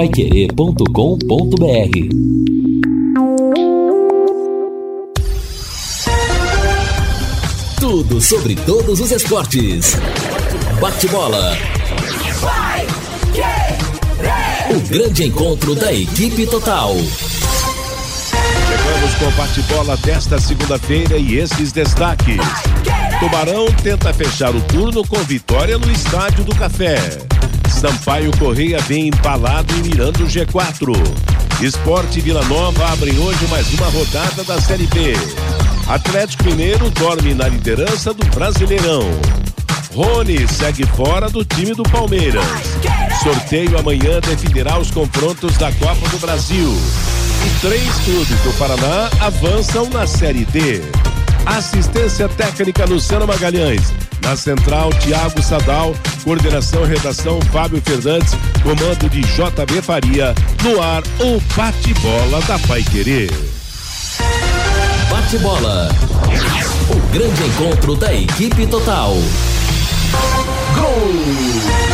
[0.00, 0.86] paiquerê.com.br
[7.78, 9.98] Tudo sobre todos os esportes.
[10.80, 11.54] Bate-bola.
[14.70, 16.94] O grande encontro da equipe total.
[18.68, 22.40] Chegamos com o bate-bola desta segunda-feira e esses destaques.
[23.18, 27.29] Tubarão tenta fechar o turno com vitória no Estádio do Café.
[27.80, 30.92] Sampaio Correia vem empalado e mirando o G4.
[31.62, 35.14] Esporte Vila Nova abrem hoje mais uma rodada da Série B.
[35.88, 39.00] Atlético Mineiro dorme na liderança do Brasileirão.
[39.94, 42.44] Rony segue fora do time do Palmeiras.
[43.22, 46.68] Sorteio amanhã definirá os confrontos da Copa do Brasil.
[47.46, 50.82] E três clubes do Paraná avançam na Série D.
[51.46, 53.90] Assistência técnica Luciano Magalhães.
[54.22, 55.94] Na central, Tiago Sadal.
[56.24, 58.34] Coordenação e redação, Fábio Fernandes.
[58.62, 60.34] Comando de JB Faria.
[60.62, 63.30] No ar, o bate-bola da Pai Querer.
[65.10, 65.88] Bate-bola.
[66.90, 69.14] O grande encontro da equipe total.
[70.74, 71.90] Gol!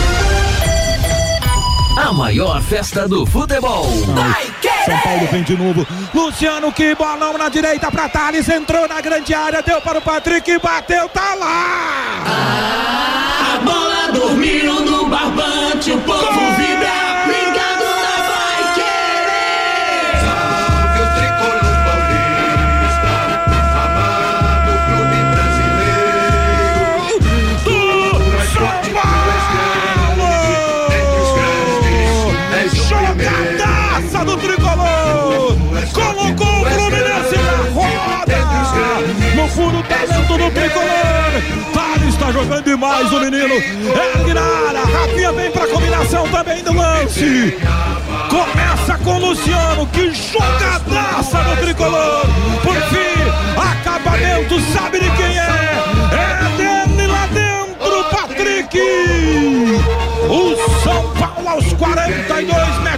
[1.96, 3.86] A maior festa do futebol.
[4.86, 5.84] São Paulo vem de novo.
[6.14, 8.48] Luciano, que bolão na direita para Thales.
[8.48, 12.22] Entrou na grande área, deu para o Patrick, bateu, tá lá!
[13.54, 16.85] A bola dormiu no barbante, o povo vibra.
[40.36, 41.72] Talento do tricolor!
[41.72, 43.54] Thales está jogando demais o menino!
[43.54, 44.80] Ergue na área!
[44.80, 47.56] Rafinha vem pra combinação também do lance!
[48.28, 52.26] Começa com o Luciano, que jogadaça do tricolor!
[52.62, 53.16] Por fim,
[53.56, 55.76] acabamento, sabe de quem é?
[56.12, 58.78] É dele lá dentro, Patrick!
[60.28, 62.95] O São Paulo aos 42 mete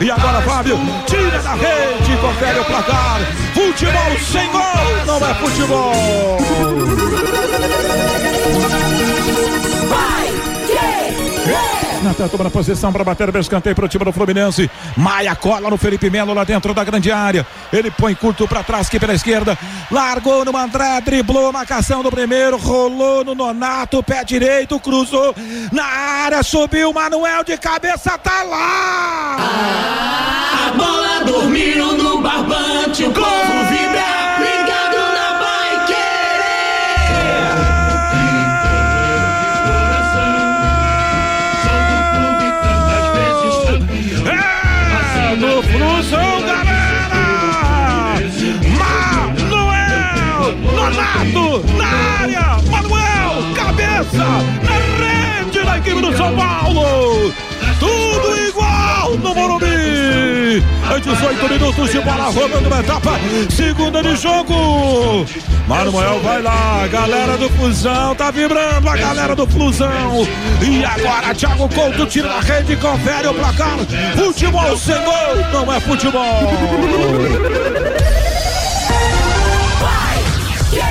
[0.00, 3.20] E agora, Fábio, tira da rede e confere o placar.
[3.54, 6.38] Futebol sem gol não é futebol!
[12.04, 14.70] Natan toma na posição para bater o escanteio para o time do Fluminense.
[14.94, 17.46] Maia cola no Felipe Melo lá dentro da grande área.
[17.72, 19.58] Ele põe curto para trás aqui pela esquerda.
[19.90, 25.34] Largou no André, driblou a marcação do primeiro, rolou no Nonato, pé direito, cruzou
[25.72, 29.36] na área, subiu Manuel de cabeça, tá lá!
[30.68, 34.13] A bola dormiu no barbante, o povo vibra.
[45.36, 47.24] No Flusão, galera!
[48.78, 50.54] Manuel!
[50.74, 51.64] Nonato!
[51.76, 52.46] Na área!
[52.70, 53.54] Manuel!
[53.56, 54.24] Cabeça!
[54.62, 54.74] Na
[55.42, 57.32] rede da equipe do São Paulo!
[57.80, 58.73] Tudo igual
[59.10, 59.66] no Morumbi!
[59.66, 63.12] Em 18 minutos de bola rolando uma etapa,
[63.50, 65.26] segunda de jogo!
[65.68, 70.26] Manuel vai lá, galera do Flusão, tá vibrando a galera do Flusão!
[70.62, 73.78] E agora Thiago Couto tira da rede, confere o placar!
[74.16, 76.24] Futebol sem gol não é futebol!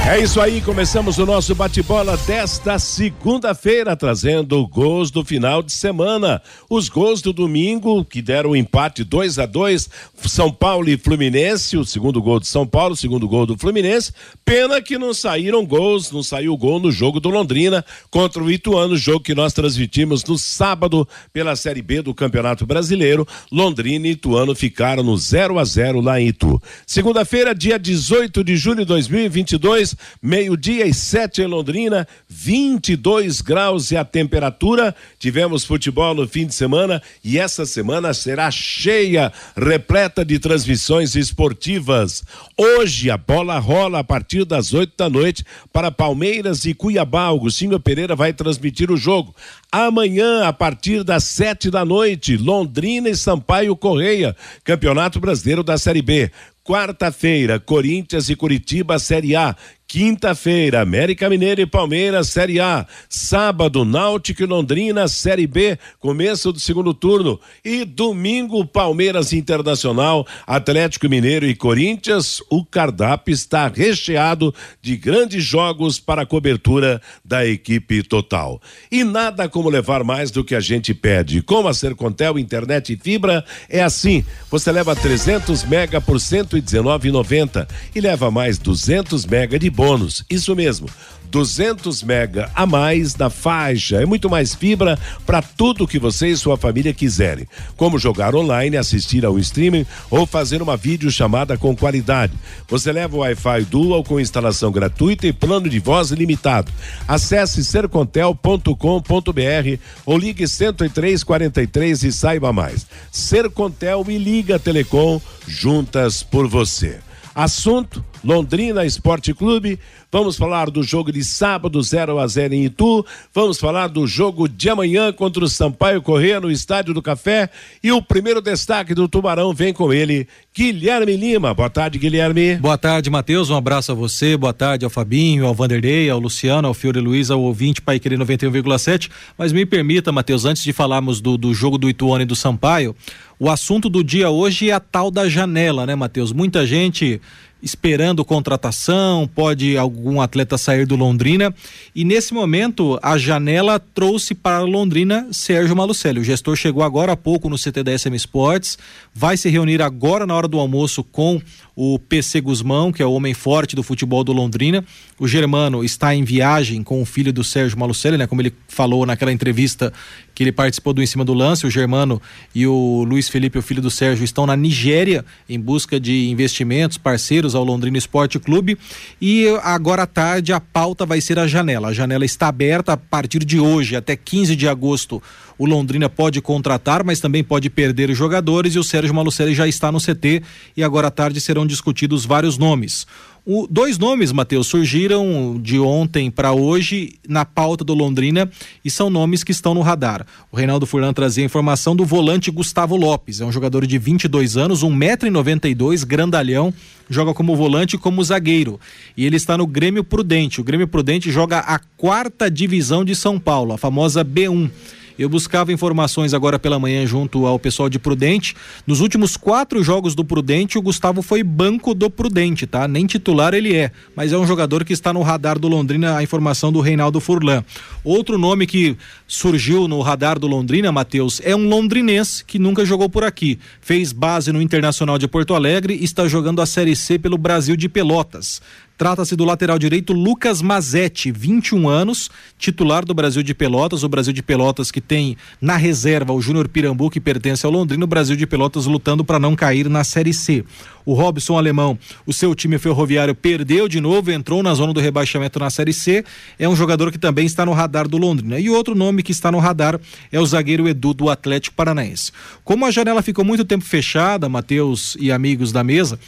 [0.05, 6.41] É isso aí, começamos o nosso bate-bola desta segunda-feira, trazendo gols do final de semana.
[6.69, 9.89] Os gols do domingo, que deram empate 2 a 2
[10.25, 14.11] São Paulo e Fluminense, o segundo gol de São Paulo, o segundo gol do Fluminense.
[14.43, 18.97] Pena que não saíram gols, não saiu gol no jogo do Londrina contra o Ituano,
[18.97, 23.25] jogo que nós transmitimos no sábado pela Série B do Campeonato Brasileiro.
[23.49, 26.61] Londrina e Ituano ficaram no 0 a 0 lá em Itu.
[26.85, 33.97] Segunda-feira, dia 18 de julho de 2022, meio-dia e sete em Londrina, 22 graus e
[33.97, 34.95] a temperatura.
[35.19, 42.23] Tivemos futebol no fim de semana e essa semana será cheia, repleta de transmissões esportivas.
[42.57, 47.27] Hoje a bola rola a partir das 8 da noite para Palmeiras e Cuiabá.
[47.27, 49.33] Agostinho Pereira vai transmitir o jogo.
[49.75, 56.03] Amanhã, a partir das sete da noite, Londrina e Sampaio Correia, Campeonato Brasileiro da Série
[56.03, 56.29] B.
[56.63, 59.55] Quarta-feira, Corinthians e Curitiba, Série A.
[59.85, 62.87] Quinta-feira, América Mineiro e Palmeiras, Série A.
[63.07, 67.39] Sábado, Náutico e Londrina, Série B, começo do segundo turno.
[67.63, 72.41] E domingo, Palmeiras Internacional, Atlético Mineiro e Corinthians.
[72.49, 78.59] O cardápio está recheado de grandes jogos para a cobertura da equipe total.
[78.91, 81.41] E nada como levar mais do que a gente pede.
[81.41, 84.23] Com a Sercontel Internet e Fibra, é assim.
[84.49, 90.23] Você leva 300 mega por 119,90 e leva mais 200 mega de bônus.
[90.29, 90.87] Isso mesmo.
[91.33, 93.99] 200 mega a mais na faixa.
[93.99, 97.47] É muito mais fibra para tudo que você e sua família quiserem.
[97.75, 102.33] Como jogar online, assistir ao streaming ou fazer uma videochamada com qualidade.
[102.67, 106.71] Você leva o Wi-Fi Dual com instalação gratuita e plano de voz limitado.
[107.07, 112.85] Acesse sercontel.com.br ou ligue 10343 e saiba mais.
[113.11, 116.99] Sercontel e Liga Telecom juntas por você.
[117.33, 119.77] Assunto: Londrina Esporte Clube.
[120.11, 123.05] Vamos falar do jogo de sábado 0 a 0 em Itu.
[123.33, 127.49] Vamos falar do jogo de amanhã contra o Sampaio Corrêa no Estádio do Café.
[127.83, 131.53] E o primeiro destaque do Tubarão vem com ele, Guilherme Lima.
[131.53, 132.55] Boa tarde, Guilherme.
[132.55, 133.49] Boa tarde, Matheus.
[133.49, 134.37] Um abraço a você.
[134.37, 138.19] Boa tarde ao Fabinho, ao Vanderlei, ao Luciano, ao Fiore Luiz, ao ouvinte Pai Querer
[138.19, 139.09] 91,7.
[139.37, 142.95] Mas me permita, Matheus, antes de falarmos do, do jogo do Ituano e do Sampaio,
[143.39, 146.31] o assunto do dia hoje é a tal da janela, né, Matheus?
[146.31, 147.19] Muita gente
[147.63, 151.55] esperando contratação, pode algum atleta sair do Londrina.
[151.95, 156.19] E nesse momento, a janela trouxe para Londrina Sérgio Malucelli.
[156.19, 158.77] O gestor chegou agora há pouco no CT da SM Sports,
[159.13, 161.41] vai se reunir agora na hora do almoço com
[161.75, 164.83] o PC Guzmão, que é o homem forte do futebol do Londrina.
[165.17, 168.27] O Germano está em viagem com o filho do Sérgio Malucelli, né?
[168.27, 169.91] Como ele falou naquela entrevista
[170.33, 171.65] que ele participou do Em Cima do Lance.
[171.65, 172.21] O Germano
[172.53, 176.97] e o Luiz Felipe, o filho do Sérgio, estão na Nigéria em busca de investimentos,
[176.97, 178.77] parceiros ao Londrina Esporte Clube.
[179.21, 181.89] E agora à tarde a pauta vai ser a janela.
[181.89, 185.21] A janela está aberta a partir de hoje até 15 de agosto
[185.57, 189.67] o Londrina pode contratar, mas também pode perder os jogadores e o Sérgio Malucelli já
[189.67, 190.41] está no CT
[190.75, 193.05] e agora à tarde serão discutidos vários nomes.
[193.45, 198.49] O, dois nomes, Matheus, surgiram de ontem para hoje na pauta do Londrina
[198.85, 200.25] e são nomes que estão no radar.
[200.49, 203.41] O Reinaldo Furlan trazia informação do volante Gustavo Lopes.
[203.41, 206.73] É um jogador de 22 anos, 1,92m, grandalhão,
[207.09, 208.79] joga como volante e como zagueiro.
[209.17, 210.61] E ele está no Grêmio Prudente.
[210.61, 214.71] O Grêmio Prudente joga a quarta divisão de São Paulo, a famosa B1.
[215.17, 218.55] Eu buscava informações agora pela manhã junto ao pessoal de Prudente.
[218.87, 222.87] Nos últimos quatro jogos do Prudente, o Gustavo foi banco do Prudente, tá?
[222.87, 226.23] Nem titular ele é, mas é um jogador que está no radar do Londrina, a
[226.23, 227.63] informação do Reinaldo Furlan.
[228.03, 233.07] Outro nome que surgiu no radar do Londrina, Matheus, é um londrinense que nunca jogou
[233.07, 233.59] por aqui.
[233.81, 237.75] Fez base no Internacional de Porto Alegre e está jogando a Série C pelo Brasil
[237.75, 238.61] de Pelotas.
[238.95, 242.29] Trata-se do lateral direito Lucas Mazetti, 21 anos,
[242.59, 246.67] titular do Brasil de Pelotas, o Brasil de Pelotas que tem na reserva o Júnior
[246.67, 250.31] Pirambu que pertence ao Londrina, o Brasil de Pelotas lutando para não cair na Série
[250.31, 250.63] C.
[251.05, 255.57] O Robson Alemão, o seu time ferroviário perdeu de novo, entrou na zona do rebaixamento
[255.57, 256.23] na Série C,
[256.59, 258.59] é um jogador que também está no radar do Londrina.
[258.59, 259.99] E outro nome que está no radar
[260.31, 262.31] é o zagueiro Edu do Atlético Paranaense.
[262.63, 266.19] Como a janela ficou muito tempo fechada, Matheus e amigos da mesa,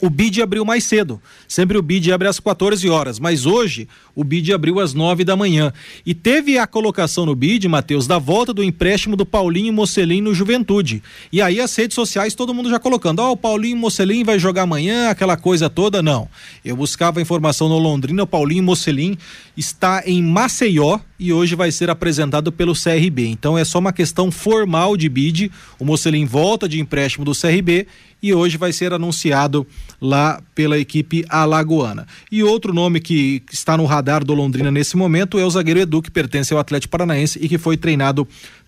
[0.00, 1.20] o BID abriu mais cedo.
[1.48, 5.36] Sempre o BID abre às 14 horas, mas hoje o BID abriu às 9 da
[5.36, 5.72] manhã.
[6.04, 10.34] E teve a colocação no BID, Matheus, da volta do empréstimo do Paulinho Mocelin no
[10.34, 11.02] Juventude.
[11.32, 14.38] E aí as redes sociais todo mundo já colocando: "Ó, oh, o Paulinho Mocelin vai
[14.38, 16.02] jogar amanhã", aquela coisa toda.
[16.02, 16.28] Não.
[16.64, 19.16] Eu buscava informação no Londrina, o Paulinho Mocelin
[19.56, 23.26] está em Maceió e hoje vai ser apresentado pelo CRB.
[23.26, 25.50] Então é só uma questão formal de BID.
[25.78, 27.86] O Mocelin volta de empréstimo do CRB
[28.22, 29.66] e hoje vai ser anunciado
[30.00, 32.06] lá pela equipe alagoana.
[32.30, 36.02] E outro nome que está no radar do Londrina nesse momento é o zagueiro Edu,
[36.02, 38.26] que pertence ao Atlético Paranaense e que foi treinado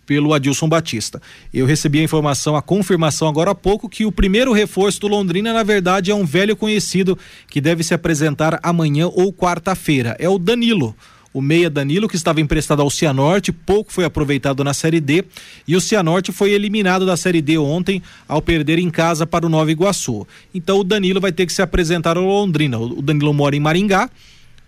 [0.09, 1.21] pelo Adilson Batista.
[1.53, 5.53] Eu recebi a informação, a confirmação agora há pouco que o primeiro reforço do Londrina,
[5.53, 10.17] na verdade, é um velho conhecido que deve se apresentar amanhã ou quarta-feira.
[10.19, 10.97] É o Danilo
[11.33, 15.25] o meia Danilo, que estava emprestado ao Cianorte, pouco foi aproveitado na Série D,
[15.67, 19.49] e o Cianorte foi eliminado da Série D ontem ao perder em casa para o
[19.49, 20.27] Nova Iguaçu.
[20.55, 22.79] Então o Danilo vai ter que se apresentar ao Londrina.
[22.79, 24.11] O Danilo mora em Maringá,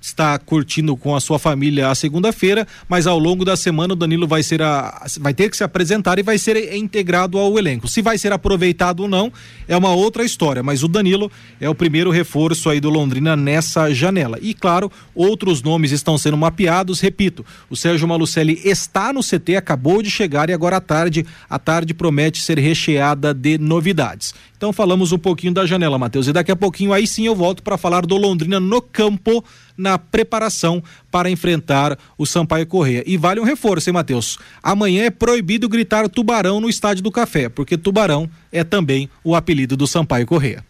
[0.00, 4.26] está curtindo com a sua família a segunda-feira, mas ao longo da semana o Danilo
[4.26, 7.88] vai ser a, vai ter que se apresentar e vai ser integrado ao elenco.
[7.88, 9.32] Se vai ser aproveitado ou não
[9.68, 11.30] é uma outra história, mas o Danilo
[11.60, 14.38] é o primeiro reforço aí do Londrina nessa janela.
[14.40, 17.00] E claro, outros nomes estão sendo mapeados.
[17.00, 21.58] Repito, o Sérgio Malucelli está no CT, acabou de chegar e agora à tarde, a
[21.58, 24.34] tarde promete ser recheada de novidades.
[24.56, 27.62] Então falamos um pouquinho da janela, Matheus, e daqui a pouquinho aí sim eu volto
[27.62, 29.42] para falar do Londrina no campo
[29.80, 33.02] na preparação para enfrentar o Sampaio Correia.
[33.06, 34.38] E vale um reforço, hein, Matheus?
[34.62, 39.76] Amanhã é proibido gritar tubarão no Estádio do Café, porque tubarão é também o apelido
[39.76, 40.64] do Sampaio Correia.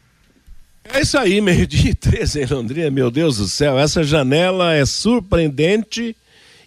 [0.85, 4.87] É isso aí, meio-dia e 13 em Londrina, meu Deus do céu, essa janela é
[4.87, 6.17] surpreendente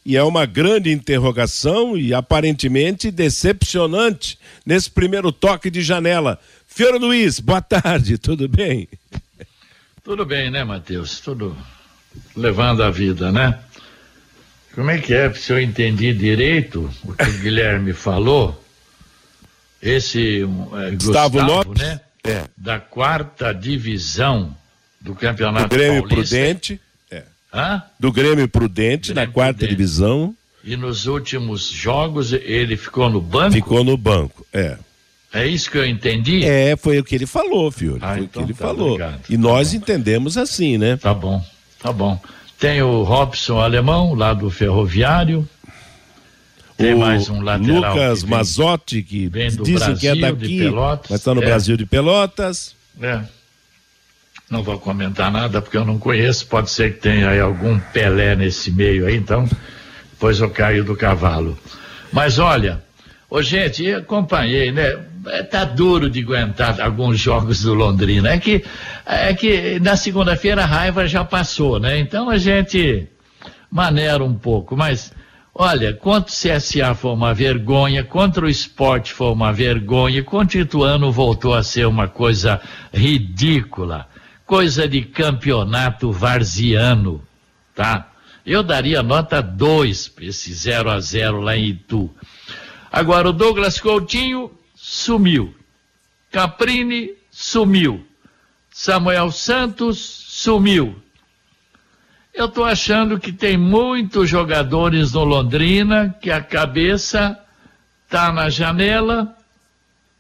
[0.06, 6.40] e é uma grande interrogação e aparentemente decepcionante nesse primeiro toque de janela.
[6.68, 8.88] Fiora Luiz, boa tarde, tudo bem?
[10.04, 11.22] Tudo bem, né, Matheus?
[11.22, 11.56] Tudo
[12.36, 13.60] levando a vida, né?
[14.76, 15.32] Como é que é?
[15.34, 18.60] Se eu entendi direito o que o Guilherme falou,
[19.82, 21.82] esse é, Gustavo Gustavo, Lopes?
[21.82, 22.00] né?
[22.26, 22.44] É.
[22.56, 24.56] Da quarta divisão
[25.02, 26.36] do Campeonato Do Grêmio Paulista.
[26.36, 27.24] Prudente, é.
[27.54, 27.84] Hã?
[28.00, 29.76] do Grêmio Prudente, na Grêmio quarta Prudente.
[29.76, 33.52] divisão, E nos últimos jogos ele ficou no banco?
[33.54, 34.46] ficou no banco.
[34.54, 34.78] É.
[35.34, 36.46] É isso que eu entendi?
[36.46, 38.00] É, foi o que ele falou, Fiore.
[38.02, 38.88] Ah, foi então o que ele tá, falou.
[38.94, 39.22] obrigado.
[39.30, 39.78] E Tá nós bom.
[39.78, 40.96] entendemos assim, né?
[40.96, 41.44] Tá bom,
[41.84, 42.20] tá bom.
[42.58, 45.48] Tem o Robson Alemão, lá do Ferroviário.
[46.78, 47.94] Tem o mais um lateral.
[47.94, 51.12] Lucas que vem- Mazotti, que vem do dizem que é Brasil, de daqui, Pelotas.
[51.12, 51.46] mas está no É.
[51.46, 52.76] Brasil de Pelotas.
[53.02, 53.20] É.
[54.50, 56.48] Não vou comentar nada porque eu não conheço.
[56.48, 59.48] Pode ser que tenha aí algum Pelé nesse meio aí, então
[60.12, 61.58] depois eu caio do cavalo.
[62.12, 62.82] Mas olha,
[63.30, 64.98] ô gente, acompanhei, né?
[65.28, 68.30] É, Tá duro de aguentar alguns jogos do Londrina.
[68.30, 68.64] É que,
[69.06, 72.00] é que na segunda-feira a raiva já passou, né?
[72.00, 73.08] Então a gente
[73.72, 75.12] maneira um pouco, mas
[75.56, 80.62] olha, contra o CSA foi uma vergonha, contra o esporte foi uma vergonha, contra o
[80.62, 82.62] Ituano voltou a ser uma coisa
[82.94, 84.08] ridícula,
[84.46, 87.24] coisa de campeonato varziano,
[87.74, 88.10] tá?
[88.46, 92.12] Eu daria nota 2 para esse 0 a 0 lá em Itu.
[92.92, 94.52] Agora o Douglas Coutinho
[94.84, 95.56] sumiu.
[96.30, 98.06] Caprini sumiu.
[98.70, 101.02] Samuel Santos sumiu.
[102.34, 107.40] Eu estou achando que tem muitos jogadores no Londrina que a cabeça
[108.10, 109.34] tá na janela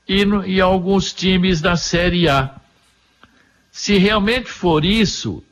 [0.07, 2.55] e, no, e alguns times da Série A.
[3.69, 5.43] Se realmente for isso,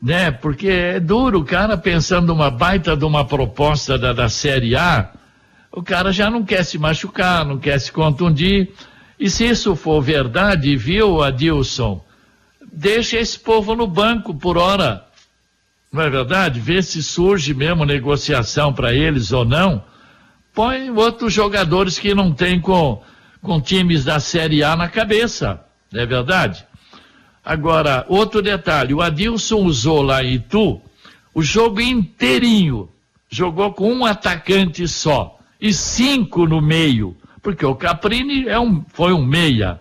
[0.00, 0.30] né?
[0.30, 5.10] Porque é duro o cara pensando numa baita de uma proposta da, da Série A,
[5.72, 8.72] o cara já não quer se machucar, não quer se contundir.
[9.18, 12.02] E se isso for verdade, viu, Adilson?
[12.72, 15.04] Deixa esse povo no banco por hora.
[15.92, 16.60] Não é verdade?
[16.60, 19.82] Vê se surge mesmo negociação para eles ou não.
[20.54, 23.02] Põe outros jogadores que não tem com,
[23.42, 25.60] com times da Série A na cabeça.
[25.92, 26.64] Não é verdade?
[27.44, 30.80] Agora, outro detalhe: o Adilson usou lá em Itu
[31.34, 32.90] o jogo inteirinho.
[33.30, 39.12] Jogou com um atacante só e cinco no meio, porque o Caprini é um, foi
[39.12, 39.80] um meia.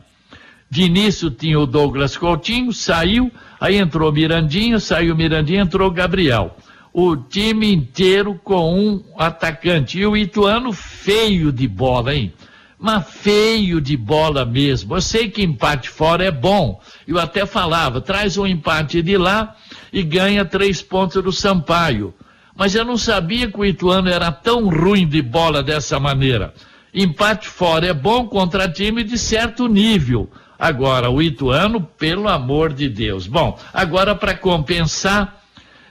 [0.69, 6.57] De início tinha o Douglas Coutinho, saiu, aí entrou Mirandinha, saiu Mirandinha, entrou Gabriel.
[6.91, 10.00] O time inteiro com um atacante.
[10.00, 12.34] E o Ituano feio de bola, hein?
[12.79, 14.96] Mas feio de bola mesmo.
[14.96, 16.81] Eu sei que empate fora é bom.
[17.07, 19.55] Eu até falava, traz um empate de lá
[19.93, 22.13] e ganha três pontos do Sampaio.
[22.57, 26.53] Mas eu não sabia que o Ituano era tão ruim de bola dessa maneira.
[26.93, 30.29] Empate fora é bom contra time de certo nível.
[30.57, 33.27] Agora, o Ituano, pelo amor de Deus.
[33.27, 35.43] Bom, agora para compensar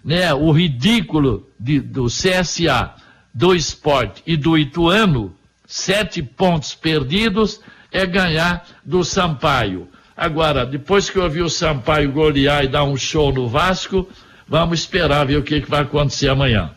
[0.04, 2.90] né, o ridículo de- do CSA,
[3.32, 5.32] do esporte e do Ituano,
[5.64, 7.61] sete pontos perdidos,
[7.92, 9.88] é ganhar do Sampaio.
[10.16, 14.08] Agora, depois que eu vi o Sampaio golear e dar um show no Vasco,
[14.49, 16.71] vamos esperar ver o que, que vai acontecer amanhã.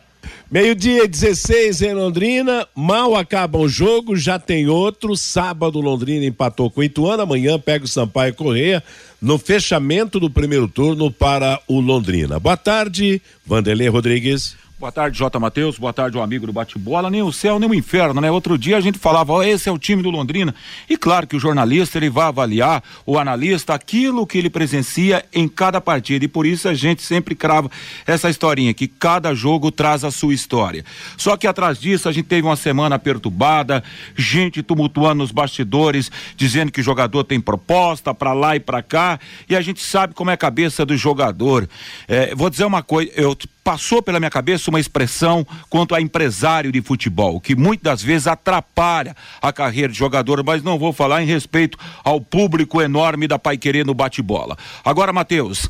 [0.50, 5.16] Meio-dia e 16 em Londrina, mal acaba o jogo, já tem outro.
[5.16, 7.22] Sábado, Londrina empatou com o Ituano.
[7.22, 8.82] Amanhã pega o Sampaio Correia
[9.22, 12.40] no fechamento do primeiro turno para o Londrina.
[12.40, 14.56] Boa tarde, Vanderlei Rodrigues.
[14.80, 15.38] Boa tarde, J.
[15.38, 15.78] Matheus.
[15.78, 17.10] Boa tarde, o amigo do bate-bola.
[17.10, 18.30] Nem o céu, nem o inferno, né?
[18.30, 20.54] Outro dia a gente falava, ó, esse é o time do Londrina.
[20.88, 25.46] E claro que o jornalista, ele vai avaliar, o analista, aquilo que ele presencia em
[25.46, 26.24] cada partida.
[26.24, 27.70] E por isso a gente sempre crava
[28.06, 30.82] essa historinha, que cada jogo traz a sua história.
[31.18, 33.84] Só que atrás disso a gente teve uma semana perturbada,
[34.16, 39.20] gente tumultuando nos bastidores, dizendo que o jogador tem proposta pra lá e pra cá.
[39.46, 41.68] E a gente sabe como é a cabeça do jogador.
[42.08, 46.72] É, vou dizer uma coisa, eu passou pela minha cabeça uma expressão quanto a empresário
[46.72, 51.26] de futebol, que muitas vezes atrapalha a carreira de jogador, mas não vou falar em
[51.26, 54.56] respeito ao público enorme da Pai Querer no bate-bola.
[54.84, 55.68] Agora, Matheus,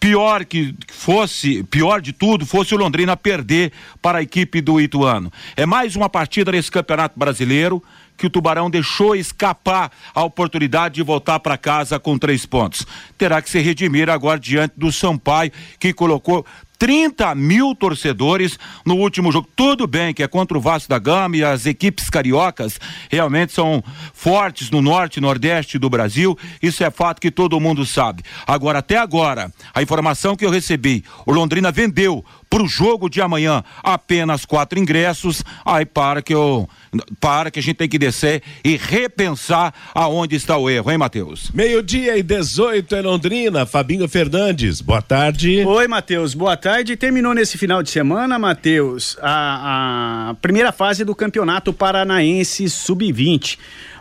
[0.00, 5.32] pior que fosse, pior de tudo, fosse o Londrina perder para a equipe do Ituano.
[5.56, 7.82] É mais uma partida nesse Campeonato Brasileiro
[8.16, 12.84] que o Tubarão deixou escapar a oportunidade de voltar para casa com três pontos.
[13.16, 16.44] Terá que se redimir agora diante do Sampaio, que colocou
[16.78, 19.48] 30 mil torcedores no último jogo.
[19.56, 22.78] Tudo bem que é contra o Vasco da Gama e as equipes cariocas
[23.10, 23.82] realmente são
[24.14, 26.38] fortes no norte e nordeste do Brasil.
[26.62, 28.22] Isso é fato que todo mundo sabe.
[28.46, 33.20] Agora, até agora, a informação que eu recebi, o Londrina vendeu para o jogo de
[33.20, 35.44] amanhã apenas quatro ingressos.
[35.64, 36.68] Aí para que eu
[37.20, 41.50] para que a gente tem que descer e repensar aonde está o erro, hein, Matheus?
[41.52, 45.64] Meio-dia e 18 em Londrina, Fabinho Fernandes, boa tarde.
[45.64, 46.96] Oi, Matheus, boa tarde.
[46.96, 53.58] Terminou nesse final de semana, Matheus, a, a primeira fase do Campeonato Paranaense Sub-20.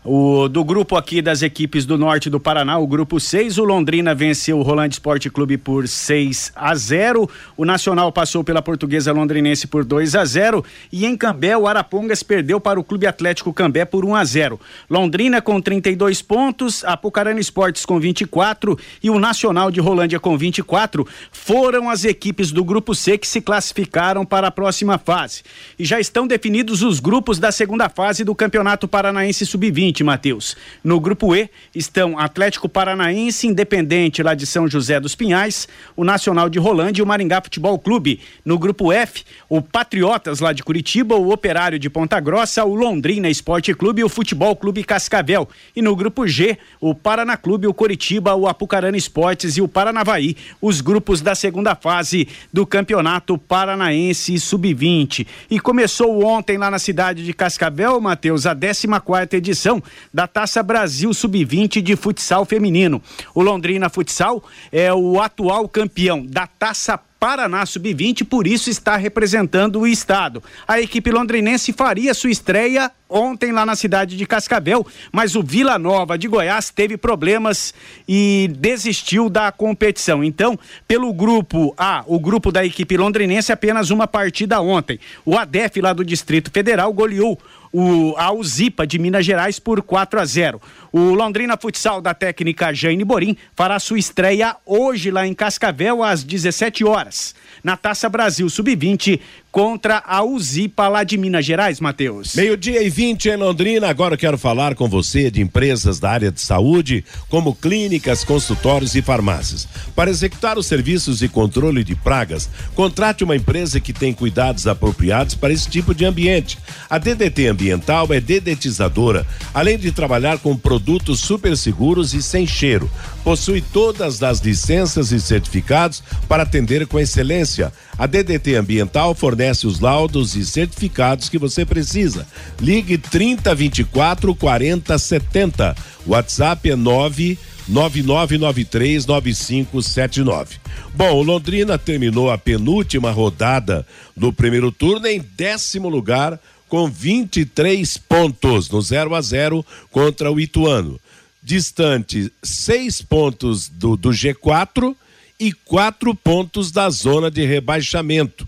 [0.10, 4.16] O, do grupo aqui das equipes do norte do Paraná, o grupo 6, o Londrina
[4.16, 7.30] venceu o Rolante Esporte Clube por 6 a 0.
[7.58, 12.24] O Nacional passou pela Portuguesa Londrinense por 2 a 0 e em Cambé o Arapongas
[12.24, 14.58] perdeu para o Clube Atlético Cambé por 1 a 0.
[14.90, 21.06] Londrina com 32 pontos, Apucarana Esportes com 24 e o Nacional de Rolândia com 24
[21.34, 25.44] foram as equipes do grupo C que se classificaram para a próxima fase.
[25.78, 30.56] E já estão definidos os grupos da segunda fase do Campeonato Paranaense Sub-20 Matheus.
[30.84, 36.50] No grupo E estão Atlético Paranaense, Independente lá de São José dos Pinhais, o Nacional
[36.50, 38.20] de Rolândia e o Maringá Futebol Clube.
[38.44, 43.30] No grupo F, o Patriotas lá de Curitiba, o Operário de Ponta Grossa, o Londrina
[43.30, 45.48] Esporte Clube e o Futebol Clube Cascavel.
[45.76, 50.36] E no grupo G, o Paraná Clube, o Coritiba, o Apucarana Esportes e o Paranavaí,
[50.62, 55.26] os grupos da segunda fase do Campeonato Paranaense Sub-20.
[55.50, 59.82] E começou ontem lá na cidade de Cascavel, Matheus, a 14 quarta edição
[60.14, 63.02] da Taça Brasil Sub-20 de futsal feminino.
[63.34, 69.80] O Londrina Futsal é o atual campeão da Taça Paraná Sub-20, por isso está representando
[69.80, 70.44] o estado.
[70.68, 75.80] A equipe londrinense faria sua estreia ontem lá na cidade de Cascavel, mas o Vila
[75.80, 77.74] Nova de Goiás teve problemas
[78.08, 80.24] e desistiu da competição.
[80.24, 85.00] Então, pelo grupo A, o grupo da equipe londrinense, apenas uma partida ontem.
[85.26, 87.40] O ADEF lá do Distrito Federal goleou
[87.72, 90.62] o, a Uzipa de Minas Gerais por 4 a 0.
[90.92, 96.24] O Londrina Futsal da técnica Jane Borim fará sua estreia hoje lá em Cascavel às
[96.24, 99.20] 17 horas na Taça Brasil Sub-20
[99.52, 102.36] contra a Uzipa lá de Minas Gerais, Matheus.
[102.36, 103.88] Meio-dia e 20 em Londrina.
[103.88, 108.94] Agora eu quero falar com você de empresas da área de saúde, como clínicas, consultórios
[108.94, 109.68] e farmácias.
[109.96, 115.34] Para executar os serviços de controle de pragas, contrate uma empresa que tem cuidados apropriados
[115.34, 116.60] para esse tipo de ambiente.
[116.88, 120.77] A DDT Ambiental é dedetizadora, além de trabalhar com produtos
[121.16, 122.90] super seguros e sem cheiro.
[123.24, 127.72] Possui todas as licenças e certificados para atender com excelência.
[127.98, 132.28] A DDT Ambiental fornece os laudos e certificados que você precisa.
[132.60, 135.76] Ligue 3024 4070.
[136.06, 137.38] WhatsApp é 9
[137.70, 140.48] 99939579.
[140.96, 143.86] Bom, o Londrina terminou a penúltima rodada
[144.16, 150.40] do primeiro turno em décimo lugar com 23 pontos no 0 a 0 contra o
[150.40, 151.00] Ituano.
[151.42, 154.96] Distante seis pontos do, do G4
[155.40, 158.48] e quatro pontos da zona de rebaixamento.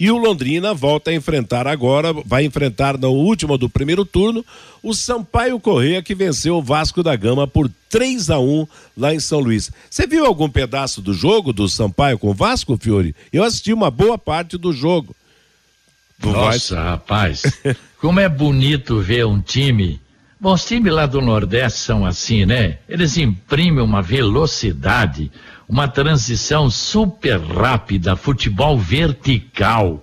[0.00, 4.42] E o Londrina volta a enfrentar agora, vai enfrentar na última do primeiro turno,
[4.82, 9.20] o Sampaio Correia, que venceu o Vasco da Gama por 3 a 1 lá em
[9.20, 9.70] São Luís.
[9.90, 13.14] Você viu algum pedaço do jogo do Sampaio com o Vasco, Fiore?
[13.30, 15.14] Eu assisti uma boa parte do jogo.
[16.20, 17.42] Do Nossa, rapaz,
[17.98, 20.00] como é bonito ver um time.
[20.38, 22.78] Bom, os times lá do Nordeste são assim, né?
[22.88, 25.30] Eles imprimem uma velocidade,
[25.68, 30.02] uma transição super rápida, futebol vertical.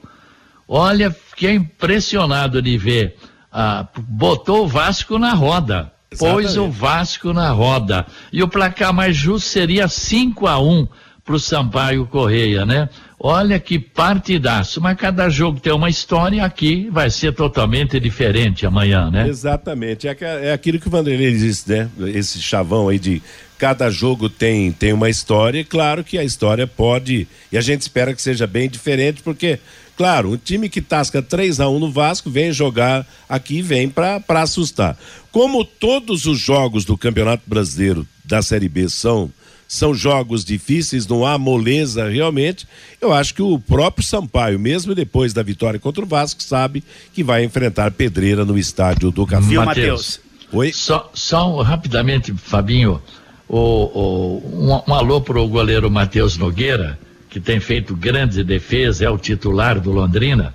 [0.67, 3.15] Olha, fiquei impressionado de ver.
[3.51, 5.91] Ah, botou o Vasco na roda.
[6.11, 6.43] Exatamente.
[6.43, 8.05] Pôs o Vasco na roda.
[8.31, 10.87] E o placar mais justo seria 5 a 1
[11.23, 12.89] para o Sampaio Correia, né?
[13.19, 19.09] Olha que partidaço, mas cada jogo tem uma história aqui vai ser totalmente diferente amanhã,
[19.09, 19.27] né?
[19.27, 21.89] Exatamente, é, é aquilo que o Vanderlei disse, né?
[22.13, 23.23] Esse chavão aí de
[23.57, 27.81] cada jogo tem, tem uma história, e claro que a história pode, e a gente
[27.81, 29.57] espera que seja bem diferente, porque,
[29.97, 34.21] claro, o time que tasca 3 a 1 no Vasco vem jogar aqui vem para
[34.27, 34.95] assustar.
[35.31, 39.31] Como todos os jogos do Campeonato Brasileiro da Série B são
[39.67, 42.65] são jogos difíceis, não há moleza realmente.
[43.01, 47.23] Eu acho que o próprio Sampaio, mesmo depois da vitória contra o Vasco, sabe que
[47.23, 49.45] vai enfrentar pedreira no estádio do Café.
[49.47, 49.85] Viu, Matheus?
[49.85, 50.19] Matheus?
[50.53, 50.71] Oi?
[50.71, 53.01] Só, só rapidamente, Fabinho,
[53.49, 56.97] o, o- um, um alô pro goleiro Matheus Nogueira,
[57.29, 60.53] que tem feito grande defesa, é o titular do Londrina,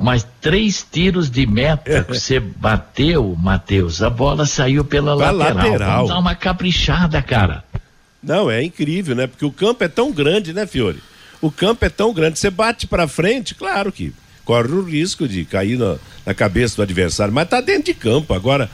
[0.00, 5.54] mas três tiros de meta que você bateu, Matheus, a bola saiu pela lateral.
[5.56, 5.94] lateral.
[5.96, 7.64] Vamos dar uma caprichada, cara.
[8.24, 9.26] Não, é incrível, né?
[9.26, 11.02] Porque o campo é tão grande, né, Fiore?
[11.40, 12.38] O campo é tão grande.
[12.38, 14.12] Você bate pra frente, claro que
[14.44, 18.32] corre o risco de cair na, na cabeça do adversário, mas tá dentro de campo.
[18.34, 18.70] Agora,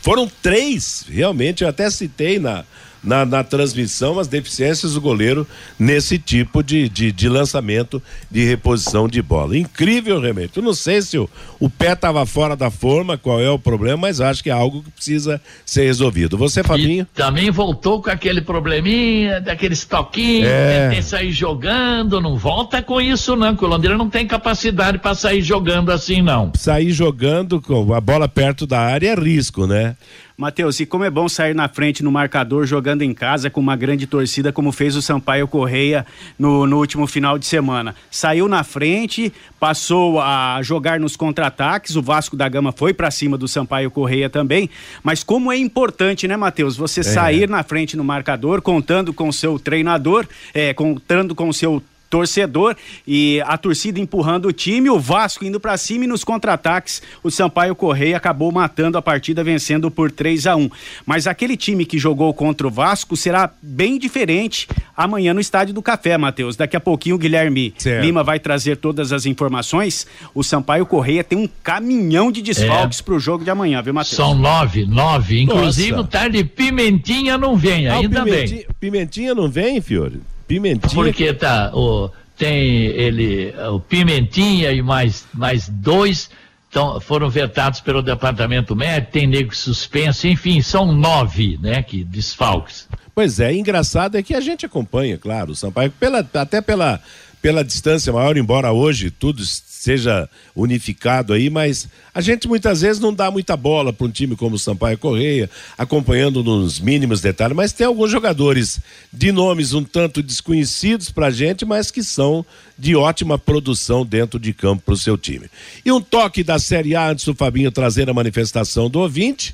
[0.00, 2.64] foram três, realmente, eu até citei na,
[3.02, 5.46] na, na transmissão as deficiências do goleiro
[5.78, 9.56] nesse tipo de, de, de lançamento de reposição de bola.
[9.56, 10.56] Incrível, realmente.
[10.56, 13.96] Eu não sei se o, o pé estava fora da forma, qual é o problema,
[13.96, 16.36] mas acho que é algo que precisa ser resolvido.
[16.38, 17.02] Você, Fabinho?
[17.02, 20.88] E também voltou com aquele probleminha, daqueles toquinhos, É.
[20.90, 24.98] tem que sair jogando, não volta com isso não, que o Londrina não tem capacidade
[24.98, 26.52] para sair jogando assim não.
[26.56, 29.96] sair jogando com a bola perto da área é risco, né?
[30.36, 33.76] Matheus, e como é bom sair na frente no marcador jogando em casa com uma
[33.76, 36.06] grande torcida, como fez o Sampaio Correia
[36.38, 37.94] no, no último final de semana.
[38.10, 43.36] Saiu na frente, passou a jogar nos contra-ataques, o Vasco da Gama foi para cima
[43.36, 44.68] do Sampaio Correia também.
[45.02, 49.32] Mas como é importante, né, Matheus, você sair na frente no marcador, contando com o
[49.32, 52.76] seu treinador, é, contando com o seu torcedor
[53.08, 57.30] e a torcida empurrando o time, o Vasco indo pra cima e nos contra-ataques, o
[57.30, 60.70] Sampaio Correia acabou matando a partida vencendo por 3 a 1.
[61.06, 65.80] Mas aquele time que jogou contra o Vasco será bem diferente amanhã no Estádio do
[65.80, 66.54] Café, Matheus.
[66.54, 68.04] Daqui a pouquinho o Guilherme Certo.
[68.04, 70.06] Lima vai trazer todas as informações.
[70.34, 74.16] O Sampaio Correia tem um caminhão de desfalques pro jogo de amanhã, viu, Matheus?
[74.16, 76.02] São nove, nove, inclusive Nossa.
[76.02, 78.34] o tarde Pimentinha não vem, Ah, o ainda bem.
[78.34, 80.20] Pimentinha, Pimentinha não vem, Fiore?
[80.46, 80.94] Pimentinha.
[80.94, 86.30] Porque tá, o, tem ele, o Pimentinha e mais, mais dois
[86.72, 92.88] tão, foram vetados pelo departamento médico, tem nego suspenso, enfim, são nove, né, que desfalques.
[93.14, 96.98] Pois é, engraçado é que a gente acompanha, claro, o Sampaio, pela, até pela,
[97.42, 99.42] pela distância maior, embora hoje tudo
[99.82, 104.36] seja unificado aí, mas a gente muitas vezes não dá muita bola para um time
[104.36, 108.78] como o Sampaio Correia, acompanhando nos mínimos detalhes, mas tem alguns jogadores
[109.12, 112.46] de nomes um tanto desconhecidos para a gente, mas que são
[112.78, 115.46] de ótima produção dentro de campo para o seu time.
[115.84, 119.52] E um toque da Série A antes do Fabinho trazer a manifestação do ouvinte.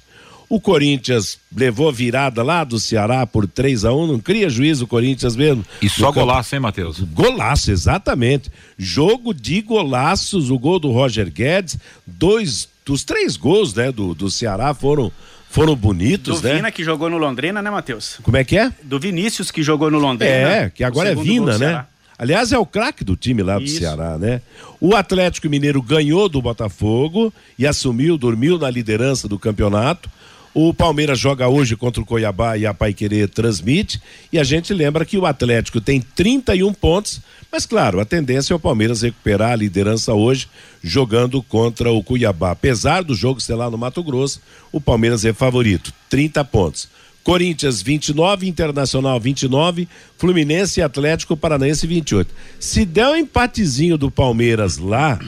[0.49, 4.89] O Corinthians levou virada lá do Ceará por 3 a 1 não cria juízo o
[4.89, 5.65] Corinthians mesmo.
[5.83, 7.01] E só golaço, hein, Matheus?
[7.01, 8.51] Golaço, exatamente.
[8.79, 14.31] Jogo de golaços, o gol do Roger Guedes, dois dos três gols, né, do, do
[14.31, 15.13] Ceará foram
[15.51, 16.57] foram Do bonitos, né?
[16.57, 18.19] Vina que jogou no Londrina, né, Matheus?
[18.23, 18.73] Como é que é?
[18.83, 20.33] Do Vinícius que jogou no Londrina.
[20.33, 21.87] É, que agora é Vina, do né?
[22.19, 23.79] Aliás, é o craque do time lá do Isso.
[23.79, 24.43] Ceará, né?
[24.81, 30.11] O Atlético Mineiro ganhou do Botafogo e assumiu, dormiu na liderança do campeonato.
[30.55, 34.01] O Palmeiras joga hoje contra o Cuiabá e a Paiquerê transmite.
[34.33, 37.21] E a gente lembra que o Atlético tem 31 pontos,
[37.53, 40.49] mas claro, a tendência é o Palmeiras recuperar a liderança hoje,
[40.83, 42.51] jogando contra o Cuiabá.
[42.51, 44.41] Apesar do jogo ser lá no Mato Grosso,
[44.73, 46.89] o Palmeiras é favorito, 30 pontos.
[47.23, 52.35] Corinthians 29, Internacional 29, Fluminense e Atlético Paranaense 28.
[52.59, 55.19] Se der um empatezinho do Palmeiras lá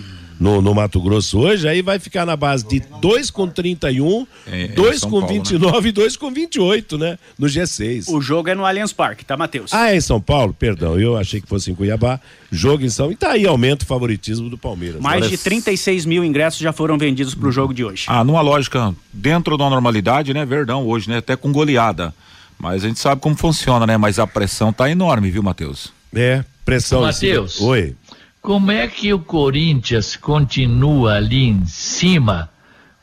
[0.41, 4.63] no, no Mato Grosso hoje, aí vai ficar na base de 2 com 31, É,
[4.65, 5.39] é 2 São com Paulo, né?
[5.39, 7.19] 29 e 2 com 28, né?
[7.39, 8.09] No G6.
[8.09, 9.75] O jogo é no Allianz Parque, tá, Matheus?
[9.75, 10.55] Ah, é em São Paulo?
[10.59, 12.19] Perdão, eu achei que fosse em Cuiabá.
[12.51, 13.13] Jogo em São.
[13.13, 15.01] E tá aí, aumenta o favoritismo do Palmeiras.
[15.01, 18.07] Mais Olha, de 36 mil ingressos já foram vendidos pro jogo de hoje.
[18.09, 20.47] Ah, numa lógica dentro da normalidade, né?
[20.47, 21.19] Verdão hoje, né?
[21.19, 22.15] Até com goleada.
[22.59, 23.99] Mas a gente sabe como funciona, né?
[23.99, 25.93] Mas a pressão tá enorme, viu, Matheus?
[26.15, 27.03] É, pressão.
[27.03, 27.61] Mateus.
[27.61, 27.95] Oi.
[28.41, 32.51] Como é que o Corinthians continua ali em cima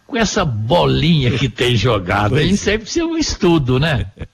[0.08, 2.40] com essa bolinha que tem jogado?
[2.40, 4.08] Isso aí precisa um estudo, né?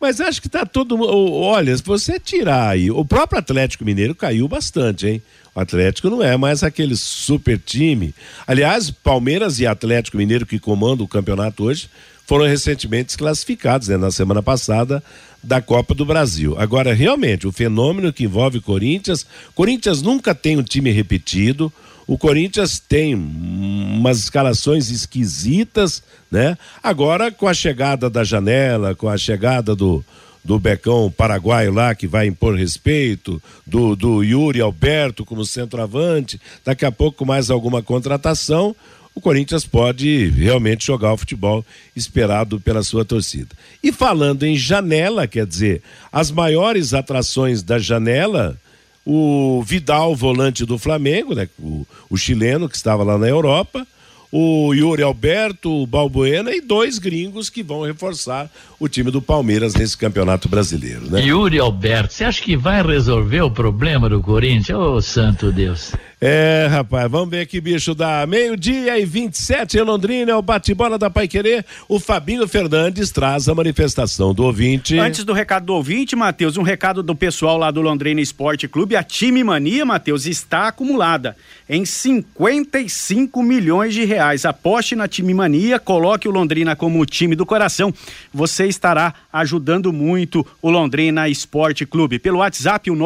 [0.00, 1.12] Mas acho que tá todo mundo.
[1.12, 2.90] Olha, se você tirar aí.
[2.90, 5.22] O próprio Atlético Mineiro caiu bastante, hein?
[5.54, 8.14] O Atlético não é mais aquele super time.
[8.46, 11.88] Aliás, Palmeiras e Atlético Mineiro que comandam o campeonato hoje
[12.26, 13.96] foram recentemente desclassificados, né?
[13.96, 15.02] Na semana passada
[15.42, 16.54] da Copa do Brasil.
[16.58, 21.72] Agora, realmente, o fenômeno que envolve Corinthians, Corinthians nunca tem um time repetido.
[22.06, 26.56] O Corinthians tem umas escalações esquisitas, né?
[26.82, 30.02] Agora, com a chegada da janela, com a chegada do,
[30.42, 36.86] do Becão paraguaio lá, que vai impor respeito, do, do Yuri Alberto como centroavante, daqui
[36.86, 38.74] a pouco mais alguma contratação,
[39.18, 43.48] o Corinthians pode realmente jogar o futebol esperado pela sua torcida.
[43.82, 48.56] E falando em janela, quer dizer, as maiores atrações da janela,
[49.04, 53.84] o Vidal, volante do Flamengo, né, o, o chileno que estava lá na Europa,
[54.30, 59.74] o Yuri Alberto, o Balbuena e dois gringos que vão reforçar o time do Palmeiras
[59.74, 61.22] nesse campeonato brasileiro, né?
[61.22, 64.78] Yuri Alberto, você acha que vai resolver o problema do Corinthians?
[64.78, 65.92] Ô, santo Deus.
[66.20, 70.98] É, rapaz, vamos ver aqui, bicho, da meio-dia e 27 em Londrina, é o bate-bola
[70.98, 71.64] da Paiquerê.
[71.88, 74.98] O Fabinho Fernandes traz a manifestação do ouvinte.
[74.98, 78.96] Antes do recado do ouvinte, Matheus, um recado do pessoal lá do Londrina Esporte Clube.
[78.96, 81.36] A time mania, Matheus, está acumulada
[81.68, 84.44] em 55 milhões de reais.
[84.44, 87.94] Aposte na time mania, coloque o Londrina como o time do coração.
[88.34, 92.18] Você estará ajudando muito o Londrina Esporte Clube.
[92.18, 92.96] Pelo WhatsApp, o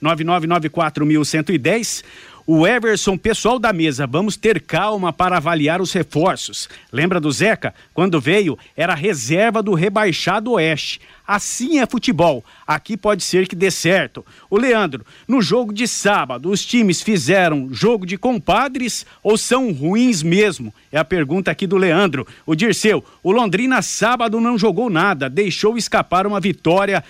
[0.00, 2.04] 999941110.
[2.46, 6.68] O Everson, pessoal da mesa, vamos ter calma para avaliar os reforços.
[6.92, 7.74] Lembra do Zeca?
[7.94, 11.00] Quando veio, era reserva do rebaixado Oeste.
[11.26, 12.44] Assim é futebol.
[12.66, 14.22] Aqui pode ser que dê certo.
[14.50, 20.22] O Leandro, no jogo de sábado, os times fizeram jogo de compadres ou são ruins
[20.22, 20.72] mesmo?
[20.92, 22.26] É a pergunta aqui do Leandro.
[22.44, 27.02] O Dirceu, o Londrina sábado não jogou nada, deixou escapar uma vitória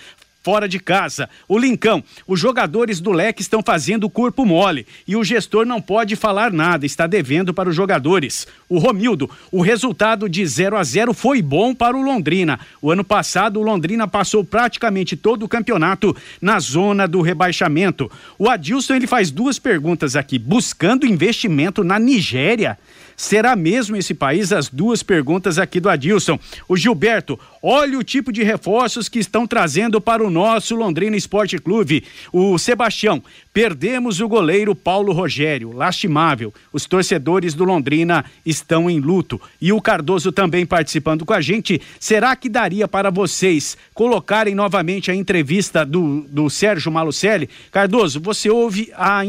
[0.44, 1.28] fora de casa.
[1.48, 5.80] O Lincão, os jogadores do leque estão fazendo o corpo mole e o gestor não
[5.80, 8.46] pode falar nada, está devendo para os jogadores.
[8.68, 12.60] O Romildo, o resultado de 0 a 0 foi bom para o Londrina.
[12.82, 18.10] O ano passado, o Londrina passou praticamente todo o campeonato na zona do rebaixamento.
[18.38, 22.78] O Adilson, ele faz duas perguntas aqui, buscando investimento na Nigéria.
[23.16, 24.52] Será mesmo esse país?
[24.52, 26.38] As duas perguntas aqui do Adilson.
[26.68, 31.58] O Gilberto, olha o tipo de reforços que estão trazendo para o nosso Londrina Esporte
[31.58, 32.04] Clube.
[32.32, 33.22] O Sebastião,
[33.52, 36.52] perdemos o goleiro Paulo Rogério, lastimável.
[36.72, 39.40] Os torcedores do Londrina estão em luto.
[39.60, 41.80] E o Cardoso também participando com a gente.
[42.00, 47.48] Será que daria para vocês colocarem novamente a entrevista do, do Sérgio Malucelli?
[47.70, 49.20] Cardoso, você ouve a,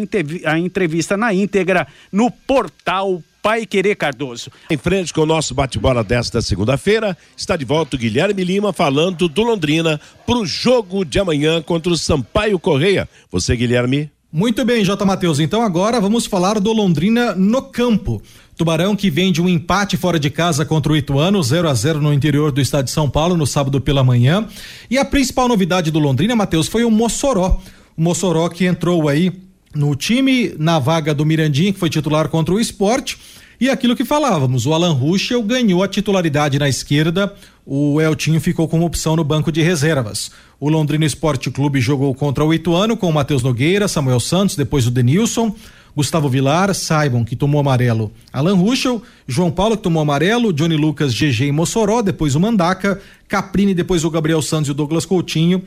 [0.45, 4.49] a entrevista na íntegra no portal Pai Querer Cardoso.
[4.71, 9.29] Em frente com o nosso bate-bola desta segunda-feira, está de volta o Guilherme Lima falando
[9.29, 13.08] do Londrina para o jogo de amanhã contra o Sampaio Correia.
[13.31, 14.10] Você, Guilherme?
[14.34, 15.05] Muito bem, J.
[15.05, 15.39] Matheus.
[15.39, 18.19] Então agora vamos falar do Londrina no campo.
[18.58, 22.01] Tubarão que vem de um empate fora de casa contra o Ituano, 0 a 0
[22.01, 24.47] no interior do estado de São Paulo no sábado pela manhã.
[24.89, 27.62] E a principal novidade do Londrina, Matheus, foi o Mossoró.
[27.95, 29.31] O Mossoró que entrou aí
[29.76, 33.18] no time na vaga do Mirandinha, que foi titular contra o esporte.
[33.60, 37.34] E aquilo que falávamos, o Alan Ruschel ganhou a titularidade na esquerda,
[37.66, 40.30] o Eltinho ficou como opção no banco de reservas.
[40.60, 44.86] O Londrina Esporte Clube jogou contra o Ituano com o Matheus Nogueira, Samuel Santos, depois
[44.88, 45.56] o Denilson,
[45.96, 51.14] Gustavo Vilar, Saibon, que tomou amarelo, Alan Ruschel, João Paulo, que tomou amarelo, Johnny Lucas,
[51.14, 55.64] GG e Mossoró, depois o Mandaca, Caprini, depois o Gabriel Santos e o Douglas Coutinho.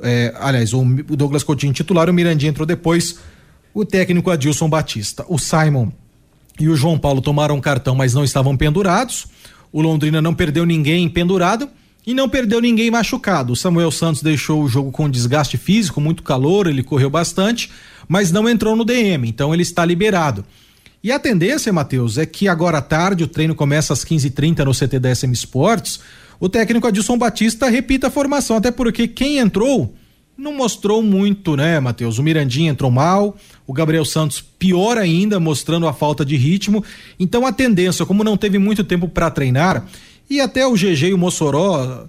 [0.00, 3.18] É, aliás, o, Douglas Coutinho titular, o Mirandinha entrou depois,
[3.72, 5.24] o técnico Adilson Batista.
[5.28, 5.90] O Simon
[6.58, 9.26] e o João Paulo tomaram cartão, mas não estavam pendurados.
[9.72, 11.68] O Londrina não perdeu ninguém pendurado
[12.06, 13.52] e não perdeu ninguém machucado.
[13.52, 17.70] O Samuel Santos deixou o jogo com desgaste físico, muito calor, ele correu bastante,
[18.06, 20.44] mas não entrou no DM, então ele está liberado.
[21.02, 24.72] E a tendência, Matheus, é que agora à tarde o treino começa às 15h30 no
[24.72, 26.00] CT da SM Sports.
[26.38, 29.94] O técnico Adilson Batista repita a formação, até porque quem entrou
[30.36, 32.18] não mostrou muito, né, Matheus?
[32.18, 36.84] O Mirandinha entrou mal, o Gabriel Santos pior ainda, mostrando a falta de ritmo.
[37.18, 39.86] Então a tendência, como não teve muito tempo para treinar,
[40.28, 42.06] e até o GG e o Mossoró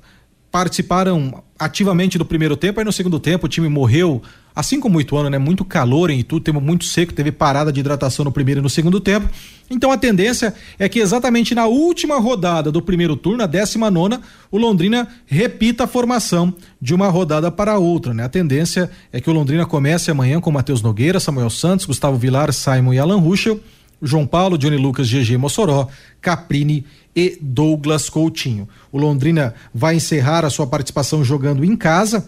[0.52, 4.22] participaram ativamente do primeiro tempo, aí no segundo tempo o time morreu,
[4.58, 5.38] assim como o Ituano, né?
[5.38, 8.70] Muito calor em Itu, tempo muito seco, teve parada de hidratação no primeiro e no
[8.72, 9.30] segundo tempo.
[9.70, 14.22] Então a tendência é que exatamente na última rodada do primeiro turno, a 19 nona,
[14.50, 18.24] o Londrina repita a formação de uma rodada para outra, né?
[18.24, 22.52] A tendência é que o Londrina comece amanhã com Matheus Nogueira, Samuel Santos, Gustavo Vilar,
[22.52, 23.60] Simon e Alan Ruschel,
[24.02, 25.88] João Paulo, Johnny Lucas, GG Mossoró,
[26.20, 26.84] Caprini
[27.15, 28.67] e Douglas Coutinho.
[28.91, 32.28] O Londrina vai encerrar a sua participação jogando em casa.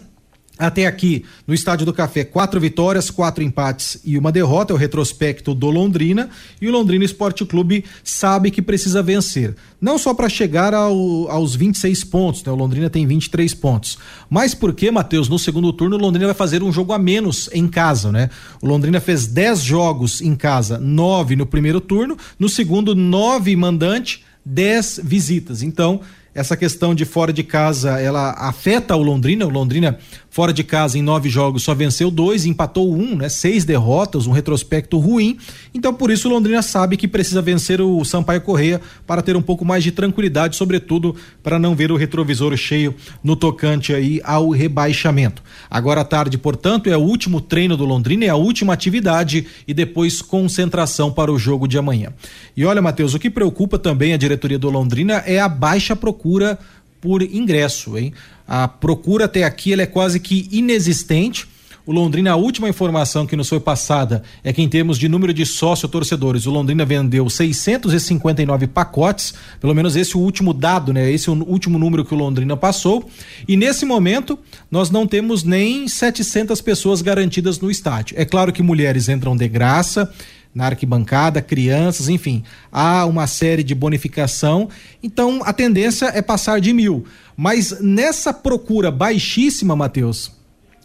[0.60, 4.78] Até aqui, no Estádio do Café, quatro vitórias, quatro empates e uma derrota, é o
[4.78, 6.28] retrospecto do Londrina.
[6.60, 9.56] E o Londrina Esporte Clube sabe que precisa vencer.
[9.80, 12.52] Não só para chegar ao, aos 26 pontos, né?
[12.52, 13.96] O Londrina tem 23 pontos.
[14.28, 17.66] Mas porque, Matheus, no segundo turno, o Londrina vai fazer um jogo a menos em
[17.66, 18.28] casa, né?
[18.60, 22.18] O Londrina fez 10 jogos em casa, nove no primeiro turno.
[22.38, 25.62] No segundo, nove mandante 10 visitas.
[25.62, 26.02] Então,
[26.34, 29.46] essa questão de fora de casa ela afeta o Londrina.
[29.46, 29.98] O Londrina
[30.30, 33.28] fora de casa em nove jogos só venceu dois, empatou um, né?
[33.28, 35.36] Seis derrotas, um retrospecto ruim.
[35.74, 39.64] Então por isso Londrina sabe que precisa vencer o Sampaio Correia para ter um pouco
[39.64, 45.42] mais de tranquilidade, sobretudo para não ver o retrovisor cheio no tocante aí ao rebaixamento.
[45.68, 49.74] Agora à tarde, portanto, é o último treino do Londrina, é a última atividade e
[49.74, 52.12] depois concentração para o jogo de amanhã.
[52.56, 56.58] E olha, Matheus, o que preocupa também a diretoria do Londrina é a baixa procura
[57.00, 58.12] por ingresso, hein?
[58.46, 61.46] A procura até aqui é quase que inexistente.
[61.86, 65.32] O Londrina, a última informação que nos foi passada é que em termos de número
[65.32, 71.10] de sócio-torcedores, o Londrina vendeu 659 pacotes, pelo menos esse é o último dado, né?
[71.10, 73.08] Esse é o último número que o Londrina passou.
[73.48, 74.38] E nesse momento,
[74.70, 78.14] nós não temos nem 700 pessoas garantidas no estádio.
[78.18, 80.12] É claro que mulheres entram de graça,
[80.54, 84.68] na arquibancada, crianças, enfim, há uma série de bonificação.
[85.02, 87.04] Então a tendência é passar de mil.
[87.36, 90.32] Mas nessa procura baixíssima, Matheus,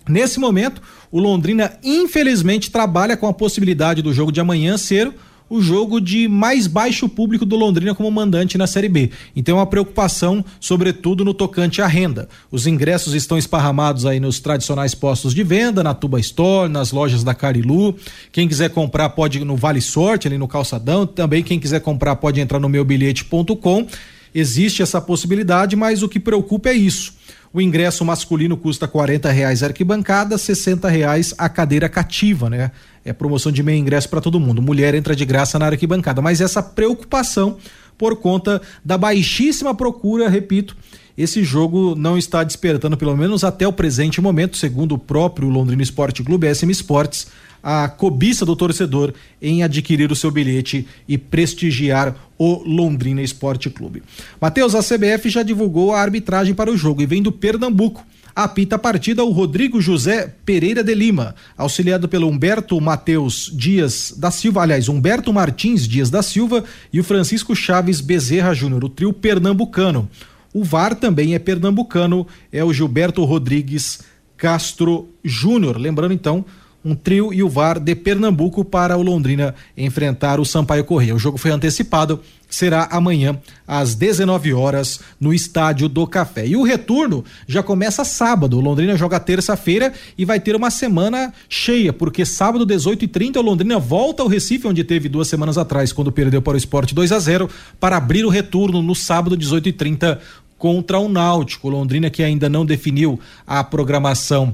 [0.07, 5.13] nesse momento, o Londrina infelizmente trabalha com a possibilidade do jogo de amanhã ser
[5.49, 9.11] o jogo de mais baixo público do Londrina como mandante na Série B.
[9.35, 12.27] Então é uma preocupação, sobretudo no tocante à renda.
[12.51, 17.23] Os ingressos estão esparramados aí nos tradicionais postos de venda, na Tuba Store, nas lojas
[17.23, 17.95] da Carilu.
[18.31, 21.05] Quem quiser comprar pode ir no Vale Sorte, ali no Calçadão.
[21.05, 23.87] Também quem quiser comprar pode entrar no meubilhete.com.
[24.33, 27.13] Existe essa possibilidade, mas o que preocupa é isso.
[27.55, 32.69] O ingresso masculino custa quarenta reais a arquibancada, sessenta reais a cadeira cativa, né?
[33.05, 34.61] É promoção de meio ingresso para todo mundo.
[34.61, 37.55] Mulher entra de graça na arquibancada, mas essa preocupação
[37.97, 40.75] por conta da baixíssima procura, repito,
[41.17, 45.81] esse jogo não está despertando, pelo menos até o presente momento, segundo o próprio Londrina
[45.81, 47.27] Esporte Clube, SM Esportes,
[47.63, 54.03] a cobiça do torcedor em adquirir o seu bilhete e prestigiar o Londrina Esporte Clube.
[54.39, 58.05] Matheus, a CBF já divulgou a arbitragem para o jogo e vem do Pernambuco.
[58.35, 64.29] Apita a partida o Rodrigo José Pereira de Lima, auxiliado pelo Humberto Matheus Dias da
[64.29, 69.13] Silva, aliás, Humberto Martins Dias da Silva e o Francisco Chaves Bezerra Júnior, o trio
[69.13, 70.09] pernambucano.
[70.53, 74.01] O VAR também é pernambucano, é o Gilberto Rodrigues
[74.35, 75.77] Castro Júnior.
[75.77, 76.43] Lembrando então,
[76.85, 81.15] um trio e o VAR de Pernambuco para o Londrina enfrentar o Sampaio Correia.
[81.15, 86.45] O jogo foi antecipado, será amanhã às 19 horas no Estádio do Café.
[86.45, 88.55] E o retorno já começa sábado.
[88.55, 93.79] O Londrina joga terça-feira e vai ter uma semana cheia, porque sábado 18h30 o Londrina
[93.79, 97.17] volta ao Recife, onde teve duas semanas atrás, quando perdeu para o Esporte 2 a
[97.17, 100.19] 0 para abrir o retorno no sábado 18h30
[100.55, 101.67] contra o Náutico.
[101.67, 104.53] Londrina que ainda não definiu a programação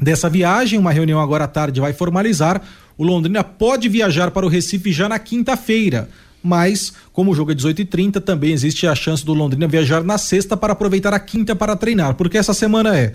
[0.00, 0.78] dessa viagem.
[0.78, 2.60] Uma reunião agora à tarde vai formalizar.
[2.96, 6.08] O Londrina pode viajar para o Recife já na quinta-feira.
[6.42, 10.56] Mas, como o jogo é 18h30, também existe a chance do Londrina viajar na sexta
[10.56, 12.14] para aproveitar a quinta para treinar.
[12.14, 13.12] Porque essa semana é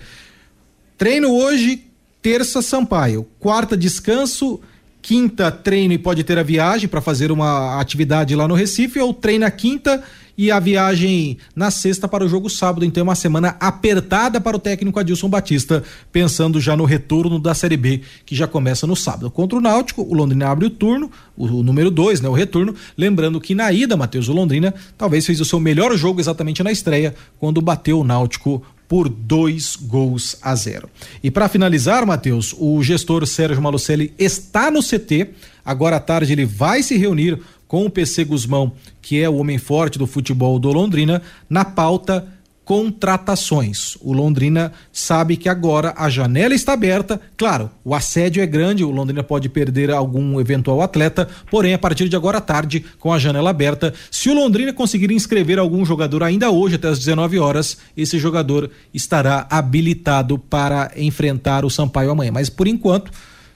[0.96, 1.84] treino hoje,
[2.22, 4.60] terça Sampaio, quarta descanso,
[5.00, 9.14] quinta treino e pode ter a viagem para fazer uma atividade lá no Recife, ou
[9.14, 10.02] treina quinta
[10.38, 12.84] e a viagem na sexta para o jogo sábado.
[12.84, 15.82] Então, é uma semana apertada para o técnico Adilson Batista,
[16.12, 19.32] pensando já no retorno da Série B, que já começa no sábado.
[19.32, 22.28] Contra o Náutico, o Londrina abre o turno, o, o número dois, né?
[22.28, 22.72] O retorno.
[22.96, 26.70] Lembrando que na ida, Matheus, o Londrina talvez fez o seu melhor jogo exatamente na
[26.70, 30.88] estreia, quando bateu o Náutico por dois gols a zero.
[31.22, 35.28] E para finalizar, Matheus, o gestor Sérgio Malucelli está no CT.
[35.64, 38.72] Agora à tarde ele vai se reunir com o PC Guzmão,
[39.02, 41.20] que é o homem forte do futebol do Londrina,
[41.50, 42.26] na pauta
[42.68, 43.96] contratações.
[43.98, 47.18] O Londrina sabe que agora a janela está aberta.
[47.34, 52.10] Claro, o assédio é grande, o Londrina pode perder algum eventual atleta, porém, a partir
[52.10, 56.22] de agora à tarde, com a janela aberta, se o Londrina conseguir inscrever algum jogador
[56.22, 62.32] ainda hoje, até as 19 horas, esse jogador estará habilitado para enfrentar o Sampaio amanhã.
[62.32, 63.10] Mas por enquanto,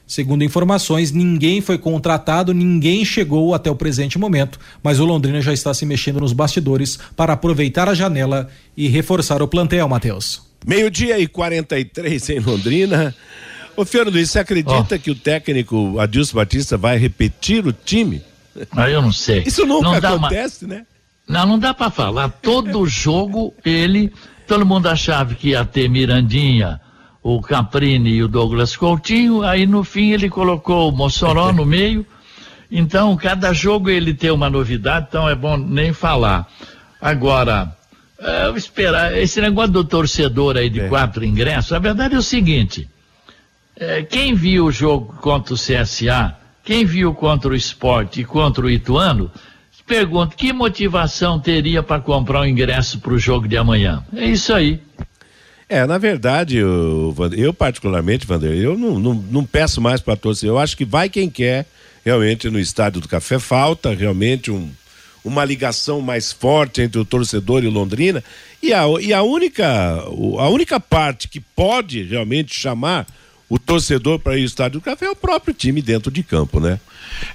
[0.07, 5.53] Segundo informações, ninguém foi contratado, ninguém chegou até o presente momento, mas o Londrina já
[5.53, 10.43] está se mexendo nos bastidores para aproveitar a janela e reforçar o plantel, Matheus.
[10.67, 13.15] Meio-dia e 43 em Londrina.
[13.77, 14.99] Ô, Fernando, você acredita oh.
[14.99, 18.23] que o técnico Adilson Batista vai repetir o time?
[18.71, 19.43] Ah, eu não sei.
[19.47, 20.75] Isso nunca não acontece, uma...
[20.75, 20.87] né?
[21.27, 22.29] Não, não dá para falar.
[22.29, 24.13] Todo jogo ele,
[24.47, 26.81] todo mundo achava que ia ter Mirandinha,
[27.23, 32.05] o Caprini e o Douglas Coutinho, aí no fim ele colocou o Mossoró no meio.
[32.71, 36.49] Então, cada jogo ele tem uma novidade, então é bom nem falar.
[37.01, 37.77] Agora,
[38.19, 40.89] é, esperar, esse negócio do torcedor aí de é.
[40.89, 42.89] quatro ingressos, a verdade é o seguinte:
[43.77, 48.65] é, quem viu o jogo contra o CSA, quem viu contra o esporte e contra
[48.65, 49.31] o Ituano,
[49.87, 54.03] Pergunto, que motivação teria para comprar o ingresso para o jogo de amanhã?
[54.15, 54.81] É isso aí.
[55.73, 60.43] É, na verdade, eu, eu particularmente, Vander, eu não, não, não peço mais para todos.
[60.43, 61.65] Eu acho que vai quem quer,
[62.05, 63.39] realmente, no Estádio do Café.
[63.39, 64.69] Falta realmente um,
[65.25, 68.23] uma ligação mais forte entre o torcedor e Londrina.
[68.63, 73.07] E a, e a, única, a única parte que pode realmente chamar
[73.53, 76.59] o torcedor para ir ao Estádio do Café é o próprio time dentro de campo,
[76.59, 76.81] né?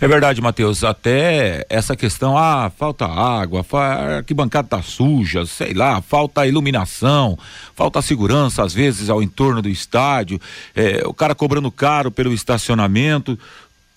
[0.02, 0.84] É verdade, Matheus.
[0.84, 7.38] Até essa questão, ah, falta água, a arquibancada tá suja, sei lá, falta iluminação,
[7.76, 10.42] falta segurança às vezes ao entorno do estádio,
[10.76, 13.38] é, o cara cobrando caro pelo estacionamento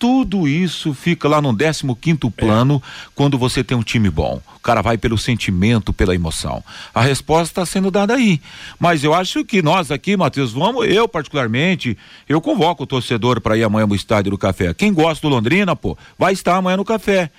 [0.01, 3.09] tudo isso fica lá no 15 quinto plano é.
[3.13, 4.41] quando você tem um time bom.
[4.55, 6.63] O cara vai pelo sentimento, pela emoção.
[6.91, 8.41] A resposta está sendo dada aí.
[8.79, 11.95] Mas eu acho que nós aqui, Matheus, vamos, eu particularmente,
[12.27, 14.73] eu convoco o torcedor para ir amanhã no estádio do café.
[14.73, 17.29] Quem gosta do Londrina, pô, vai estar amanhã no café.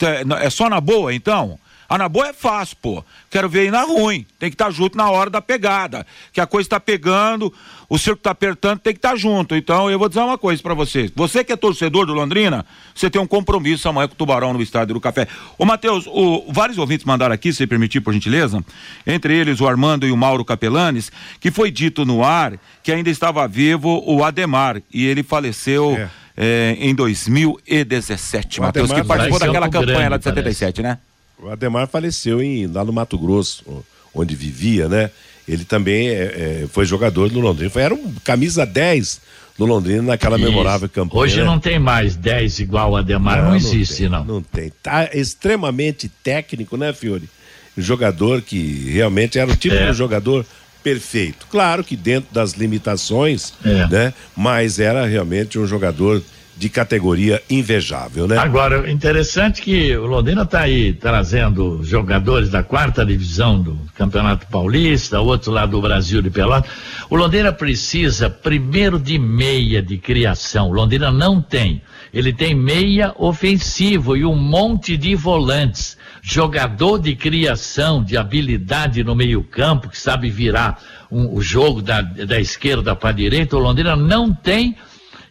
[0.00, 1.58] É, é só na boa, então?
[1.94, 3.04] A na boa é fácil, pô.
[3.30, 4.26] Quero ver aí na ruim.
[4.36, 6.04] Tem que estar tá junto na hora da pegada.
[6.32, 7.54] Que a coisa está pegando,
[7.88, 9.54] o circo está apertando, tem que estar tá junto.
[9.54, 11.12] Então eu vou dizer uma coisa para vocês.
[11.14, 14.60] Você que é torcedor do Londrina, você tem um compromisso amanhã com o Tubarão no
[14.60, 15.28] estádio do Café.
[15.56, 18.60] Ô, Matheus, o, vários ouvintes mandaram aqui, se permitir, por gentileza,
[19.06, 23.08] entre eles o Armando e o Mauro Capelanes, que foi dito no ar que ainda
[23.08, 25.94] estava vivo o Ademar e ele faleceu.
[25.96, 26.24] É.
[26.36, 30.82] É, em 2017, Matheus, que participou daquela campanha grande, lá de 77, parece.
[30.82, 30.98] né?
[31.44, 33.84] O Ademar faleceu em, lá no Mato Grosso,
[34.14, 35.10] onde vivia, né?
[35.46, 37.68] Ele também é, é, foi jogador do Londrina.
[37.68, 39.20] Foi, era um camisa 10
[39.58, 40.48] do Londrina naquela Isso.
[40.48, 41.22] memorável campanha.
[41.22, 44.34] Hoje não tem mais 10 igual o Ademar, não, não existe, não, tem, não.
[44.36, 44.72] Não tem.
[44.82, 47.28] Tá extremamente técnico, né, Fiore?
[47.76, 49.90] Jogador que realmente era o tipo é.
[49.90, 50.46] de jogador
[50.82, 51.46] perfeito.
[51.50, 53.86] Claro que dentro das limitações, é.
[53.88, 54.14] né?
[54.34, 56.22] Mas era realmente um jogador
[56.56, 58.38] de categoria invejável, né?
[58.38, 65.20] Agora, interessante que o Londrina está aí trazendo jogadores da quarta divisão do Campeonato Paulista,
[65.20, 66.70] outro lá do Brasil de Pelotas.
[67.10, 70.68] O Londrina precisa primeiro de meia de criação.
[70.68, 71.82] O Londrina não tem.
[72.12, 75.98] Ele tem meia ofensivo e um monte de volantes.
[76.22, 80.80] Jogador de criação, de habilidade no meio-campo, que sabe virar
[81.10, 83.56] um, o jogo da, da esquerda para a direita.
[83.56, 84.76] O Londrina não tem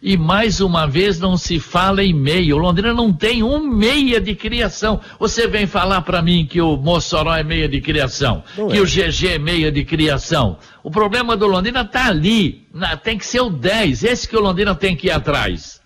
[0.04, 2.54] e mais uma vez não se fala em meia.
[2.54, 5.00] O Londrina não tem um meia de criação.
[5.18, 8.80] Você vem falar para mim que o Mossoró é meia de criação, não que é.
[8.82, 10.58] o GG é meia de criação.
[10.82, 12.68] O problema do Londrina tá ali.
[12.74, 14.04] Na, tem que ser o 10.
[14.04, 15.80] Esse que o Londrina tem que ir atrás.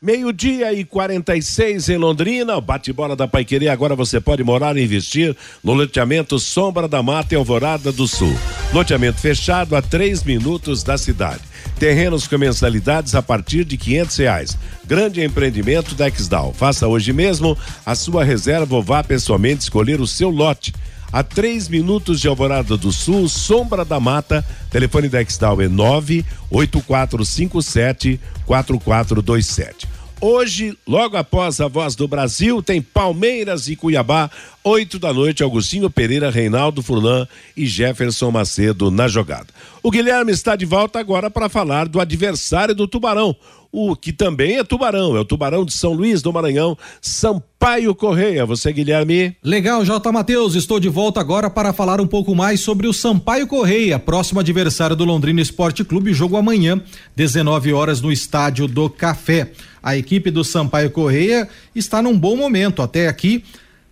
[0.00, 3.72] Meio-dia e 46 em Londrina, bate-bola da Paiqueria.
[3.72, 8.36] Agora você pode morar e investir no loteamento Sombra da Mata e Alvorada do Sul.
[8.72, 11.53] Loteamento fechado a três minutos da cidade.
[11.78, 14.56] Terrenos com mensalidades a partir de quinhentos reais.
[14.86, 16.52] Grande empreendimento da Exdal.
[16.52, 20.72] Faça hoje mesmo a sua reserva ou vá pessoalmente escolher o seu lote
[21.14, 24.44] a 3 minutos de Alvorada do Sul, Sombra da Mata.
[24.68, 29.93] Telefone da Exdal é 98457 4427.
[30.26, 34.30] Hoje, logo após a Voz do Brasil, tem Palmeiras e Cuiabá,
[34.64, 39.48] oito da noite, Augustinho Pereira, Reinaldo Furlan e Jefferson Macedo na jogada.
[39.82, 43.36] O Guilherme está de volta agora para falar do adversário do Tubarão,
[43.76, 48.46] o que também é Tubarão, é o Tubarão de São Luís do Maranhão, Sampaio Correia.
[48.46, 49.36] Você, Guilherme?
[49.42, 50.12] Legal, J.
[50.12, 54.38] Matheus, estou de volta agora para falar um pouco mais sobre o Sampaio Correia, próximo
[54.38, 56.80] adversário do Londrina Esporte Clube, jogo amanhã,
[57.16, 59.50] 19 horas no Estádio do Café.
[59.82, 63.42] A equipe do Sampaio Correia está num bom momento até aqui.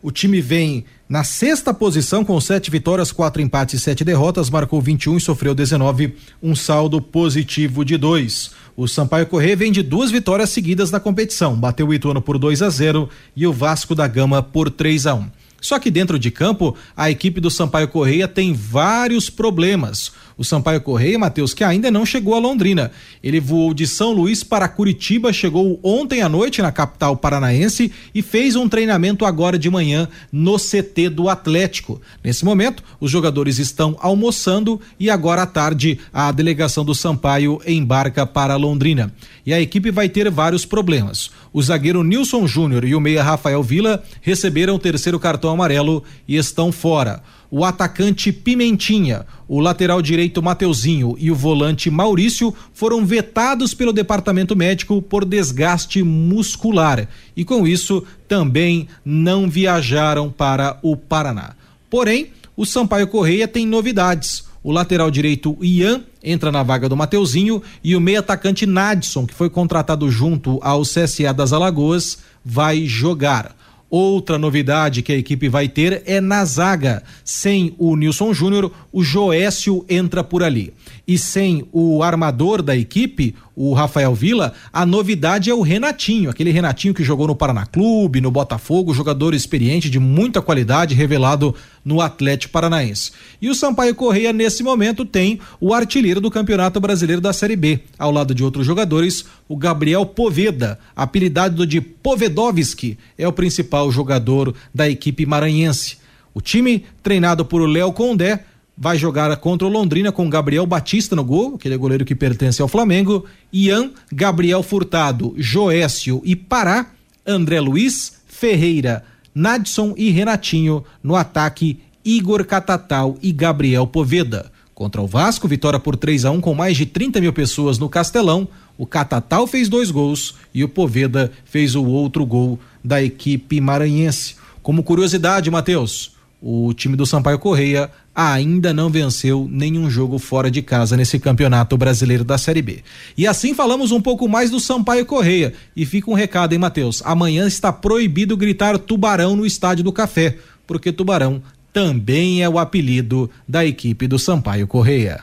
[0.00, 4.80] O time vem na sexta posição, com sete vitórias, quatro empates e sete derrotas, marcou
[4.80, 8.52] 21 e sofreu 19, um saldo positivo de dois.
[8.76, 11.54] O Sampaio Corrêa vem de duas vitórias seguidas na competição.
[11.54, 15.14] Bateu o Ituano por 2 a 0 e o Vasco da Gama por 3 a
[15.14, 15.30] 1.
[15.60, 20.12] Só que dentro de campo, a equipe do Sampaio Correia tem vários problemas.
[20.42, 22.90] O Sampaio Correia, Matheus, que ainda não chegou a Londrina.
[23.22, 28.22] Ele voou de São Luís para Curitiba, chegou ontem à noite na capital paranaense e
[28.22, 32.02] fez um treinamento agora de manhã no CT do Atlético.
[32.24, 38.26] Nesse momento, os jogadores estão almoçando e agora à tarde a delegação do Sampaio embarca
[38.26, 39.14] para Londrina.
[39.46, 41.30] E a equipe vai ter vários problemas.
[41.52, 46.34] O zagueiro Nilson Júnior e o meia Rafael Vila receberam o terceiro cartão amarelo e
[46.36, 47.22] estão fora
[47.54, 54.56] o atacante Pimentinha, o lateral direito Mateuzinho e o volante Maurício foram vetados pelo departamento
[54.56, 61.54] médico por desgaste muscular e com isso também não viajaram para o Paraná.
[61.90, 64.44] Porém, o Sampaio Correia tem novidades.
[64.64, 69.34] O lateral direito Ian entra na vaga do Mateuzinho e o meio atacante Nadson, que
[69.34, 73.54] foi contratado junto ao CSA das Alagoas, vai jogar.
[73.94, 77.02] Outra novidade que a equipe vai ter é na zaga.
[77.22, 80.72] Sem o Nilson Júnior, o Joécio entra por ali.
[81.12, 86.50] E sem o armador da equipe, o Rafael Vila, a novidade é o Renatinho, aquele
[86.50, 91.54] Renatinho que jogou no Paraná Clube, no Botafogo, jogador experiente de muita qualidade, revelado
[91.84, 93.12] no Atlético Paranaense.
[93.42, 97.80] E o Sampaio Correia, nesse momento, tem o artilheiro do Campeonato Brasileiro da Série B,
[97.98, 104.54] ao lado de outros jogadores, o Gabriel Poveda, apelidado de Povedovski, é o principal jogador
[104.74, 105.98] da equipe maranhense.
[106.32, 108.46] O time, treinado por Léo Condé,
[108.76, 112.68] vai jogar contra o Londrina com Gabriel Batista no gol, aquele goleiro que pertence ao
[112.68, 116.86] Flamengo, Ian, Gabriel Furtado, Joécio e Pará,
[117.26, 119.04] André Luiz, Ferreira,
[119.34, 124.50] Nadson e Renatinho no ataque Igor Catatal e Gabriel Poveda.
[124.74, 127.88] Contra o Vasco, vitória por 3 a 1 com mais de 30 mil pessoas no
[127.88, 128.48] Castelão.
[128.76, 134.34] O Catatal fez dois gols e o Poveda fez o outro gol da equipe maranhense.
[134.62, 140.60] Como curiosidade, Matheus, o time do Sampaio Correia ainda não venceu nenhum jogo fora de
[140.60, 142.82] casa nesse campeonato brasileiro da Série B.
[143.16, 145.54] E assim falamos um pouco mais do Sampaio Correia.
[145.76, 147.00] E fica um recado, hein, Matheus?
[147.04, 150.36] Amanhã está proibido gritar tubarão no Estádio do Café,
[150.66, 151.40] porque tubarão
[151.72, 155.22] também é o apelido da equipe do Sampaio Correia.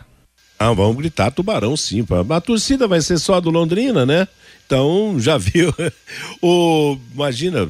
[0.57, 2.05] Ah, vamos gritar tubarão sim.
[2.29, 4.27] A torcida vai ser só do Londrina, né?
[4.69, 5.73] Então, já viu.
[6.43, 7.67] o, imagina,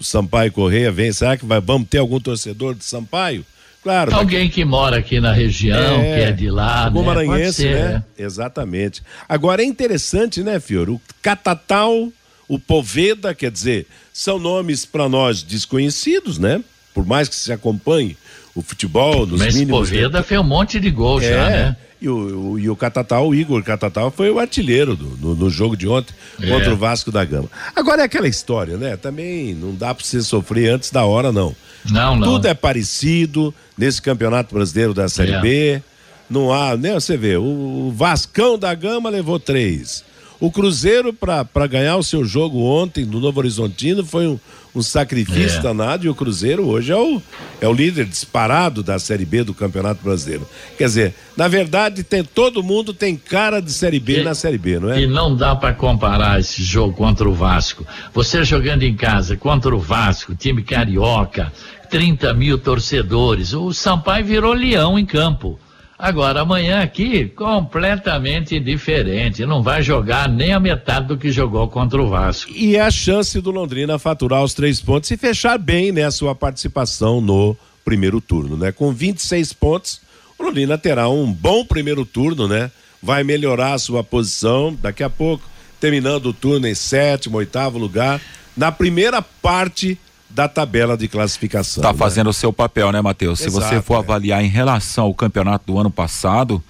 [0.00, 3.44] Sampaio Correia vem, será que vai, vamos ter algum torcedor de Sampaio?
[3.82, 4.14] Claro.
[4.14, 7.06] Alguém que mora aqui na região, É, que é de lá, Algum né?
[7.06, 8.04] Maranhense, ser, né?
[8.18, 9.02] Exatamente.
[9.28, 10.88] Agora é interessante, né, Fior?
[10.88, 12.10] O Catatal,
[12.48, 16.64] o Poveda, quer dizer, são nomes para nós desconhecidos, né?
[16.94, 18.16] Por mais que se acompanhe
[18.54, 19.88] o futebol nos Mas mínimos.
[19.90, 21.76] Poveda fez um monte de gol é, já, né?
[22.00, 25.50] E o, o- e o Catatal, o Igor Catatal, foi o artilheiro do- no, no
[25.50, 26.46] jogo de ontem É.
[26.48, 27.48] contra o Vasco da Gama.
[27.74, 28.96] Agora é aquela história, né?
[28.96, 31.54] Também não dá para você sofrer antes da hora, não.
[31.90, 32.28] Não, não.
[32.34, 35.40] Tudo é parecido nesse Campeonato Brasileiro da Série É.
[35.40, 35.82] B.
[36.30, 36.94] Não há, né?
[36.94, 40.04] Você vê, o Vascão da Gama levou três.
[40.38, 44.38] O Cruzeiro, para ganhar o seu jogo ontem no Novo Horizontino, foi um,
[44.78, 45.62] um sacrifício É.
[45.62, 47.20] danado e o Cruzeiro hoje é o,
[47.60, 50.46] é o líder disparado da Série B do Campeonato Brasileiro.
[50.76, 54.58] Quer dizer, na verdade, tem, todo mundo tem cara de Série B E- na Série
[54.58, 55.00] B, não é?
[55.02, 57.84] E não dá para comparar esse jogo contra o Vasco.
[58.14, 61.52] Você jogando em casa contra o Vasco, time carioca,
[61.90, 63.52] 30 mil torcedores.
[63.52, 65.58] O Sampaio virou leão em campo.
[65.98, 69.44] Agora, amanhã aqui, completamente diferente.
[69.44, 72.52] Não vai jogar nem a metade do que jogou contra o Vasco.
[72.52, 76.36] E a chance do Londrina faturar os três pontos e fechar bem né, a sua
[76.36, 78.70] participação no primeiro turno, né?
[78.70, 80.00] Com 26 pontos,
[80.38, 82.70] o Londrina terá um bom primeiro turno, né?
[83.02, 85.42] Vai melhorar a sua posição daqui a pouco,
[85.80, 88.20] terminando o turno em sétimo, oitavo lugar,
[88.56, 89.98] na primeira parte
[90.30, 91.80] da tabela de classificação.
[91.82, 91.98] Está né?
[91.98, 93.38] fazendo o seu papel, né, Matheus?
[93.40, 93.98] Se você for é.
[93.98, 96.62] avaliar em relação ao campeonato do ano passado,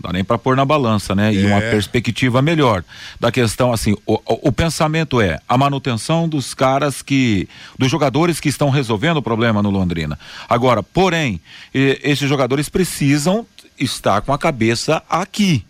[0.00, 1.32] não dá nem para pôr na balança, né?
[1.32, 1.46] E É.
[1.46, 2.84] uma perspectiva melhor
[3.18, 7.48] da questão, assim, o, o- o pensamento é a manutenção dos caras que,
[7.78, 10.16] dos jogadores que estão resolvendo o problema no Londrina.
[10.48, 11.40] Agora, porém,
[11.74, 13.44] eh, esses jogadores precisam
[13.78, 15.64] estar com a cabeça aqui.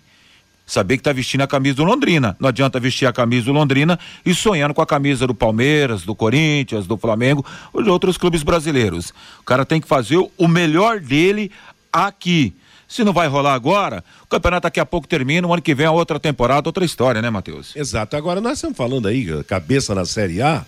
[0.68, 2.36] Saber que tá vestindo a camisa do Londrina.
[2.38, 6.14] Não adianta vestir a camisa do Londrina e sonhando com a camisa do Palmeiras, do
[6.14, 7.42] Corinthians, do Flamengo,
[7.72, 9.14] ou de outros clubes brasileiros.
[9.40, 11.50] O cara tem que fazer o melhor dele
[11.90, 12.54] aqui.
[12.86, 15.86] Se não vai rolar agora, o campeonato daqui a pouco termina, o ano que vem
[15.86, 17.74] é outra temporada, outra história, né, Matheus?
[17.74, 18.14] Exato.
[18.14, 20.66] Agora nós estamos falando aí, cabeça na Série A.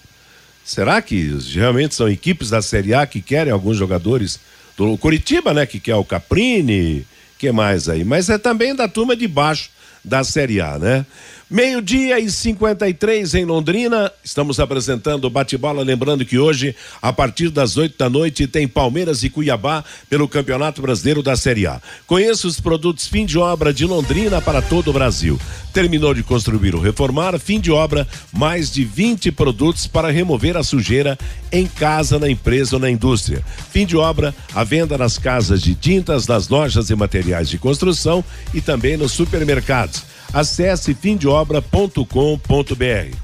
[0.64, 4.40] Será que realmente são equipes da Série A que querem alguns jogadores
[4.78, 5.66] do Curitiba, né?
[5.66, 7.06] Que quer o Caprini,
[7.38, 8.02] que mais aí?
[8.02, 9.68] Mas é também da turma de baixo
[10.04, 11.06] da Série A, né?
[11.50, 14.12] Meio-dia e 53 em Londrina.
[14.22, 15.82] Estamos apresentando o bate-bola.
[15.82, 20.80] Lembrando que hoje, a partir das 8 da noite, tem Palmeiras e Cuiabá pelo Campeonato
[20.80, 21.82] Brasileiro da Série A.
[22.06, 25.40] Conheça os produtos fim de obra de Londrina para todo o Brasil.
[25.72, 30.62] Terminou de construir ou reformar, fim de obra, mais de 20 produtos para remover a
[30.62, 31.18] sujeira
[31.50, 33.44] em casa, na empresa ou na indústria.
[33.72, 38.24] Fim de obra, a venda nas casas de tintas, nas lojas e materiais de construção
[38.54, 40.04] e também nos supermercados.
[40.32, 43.16] Acesse fimdeobra.com.br.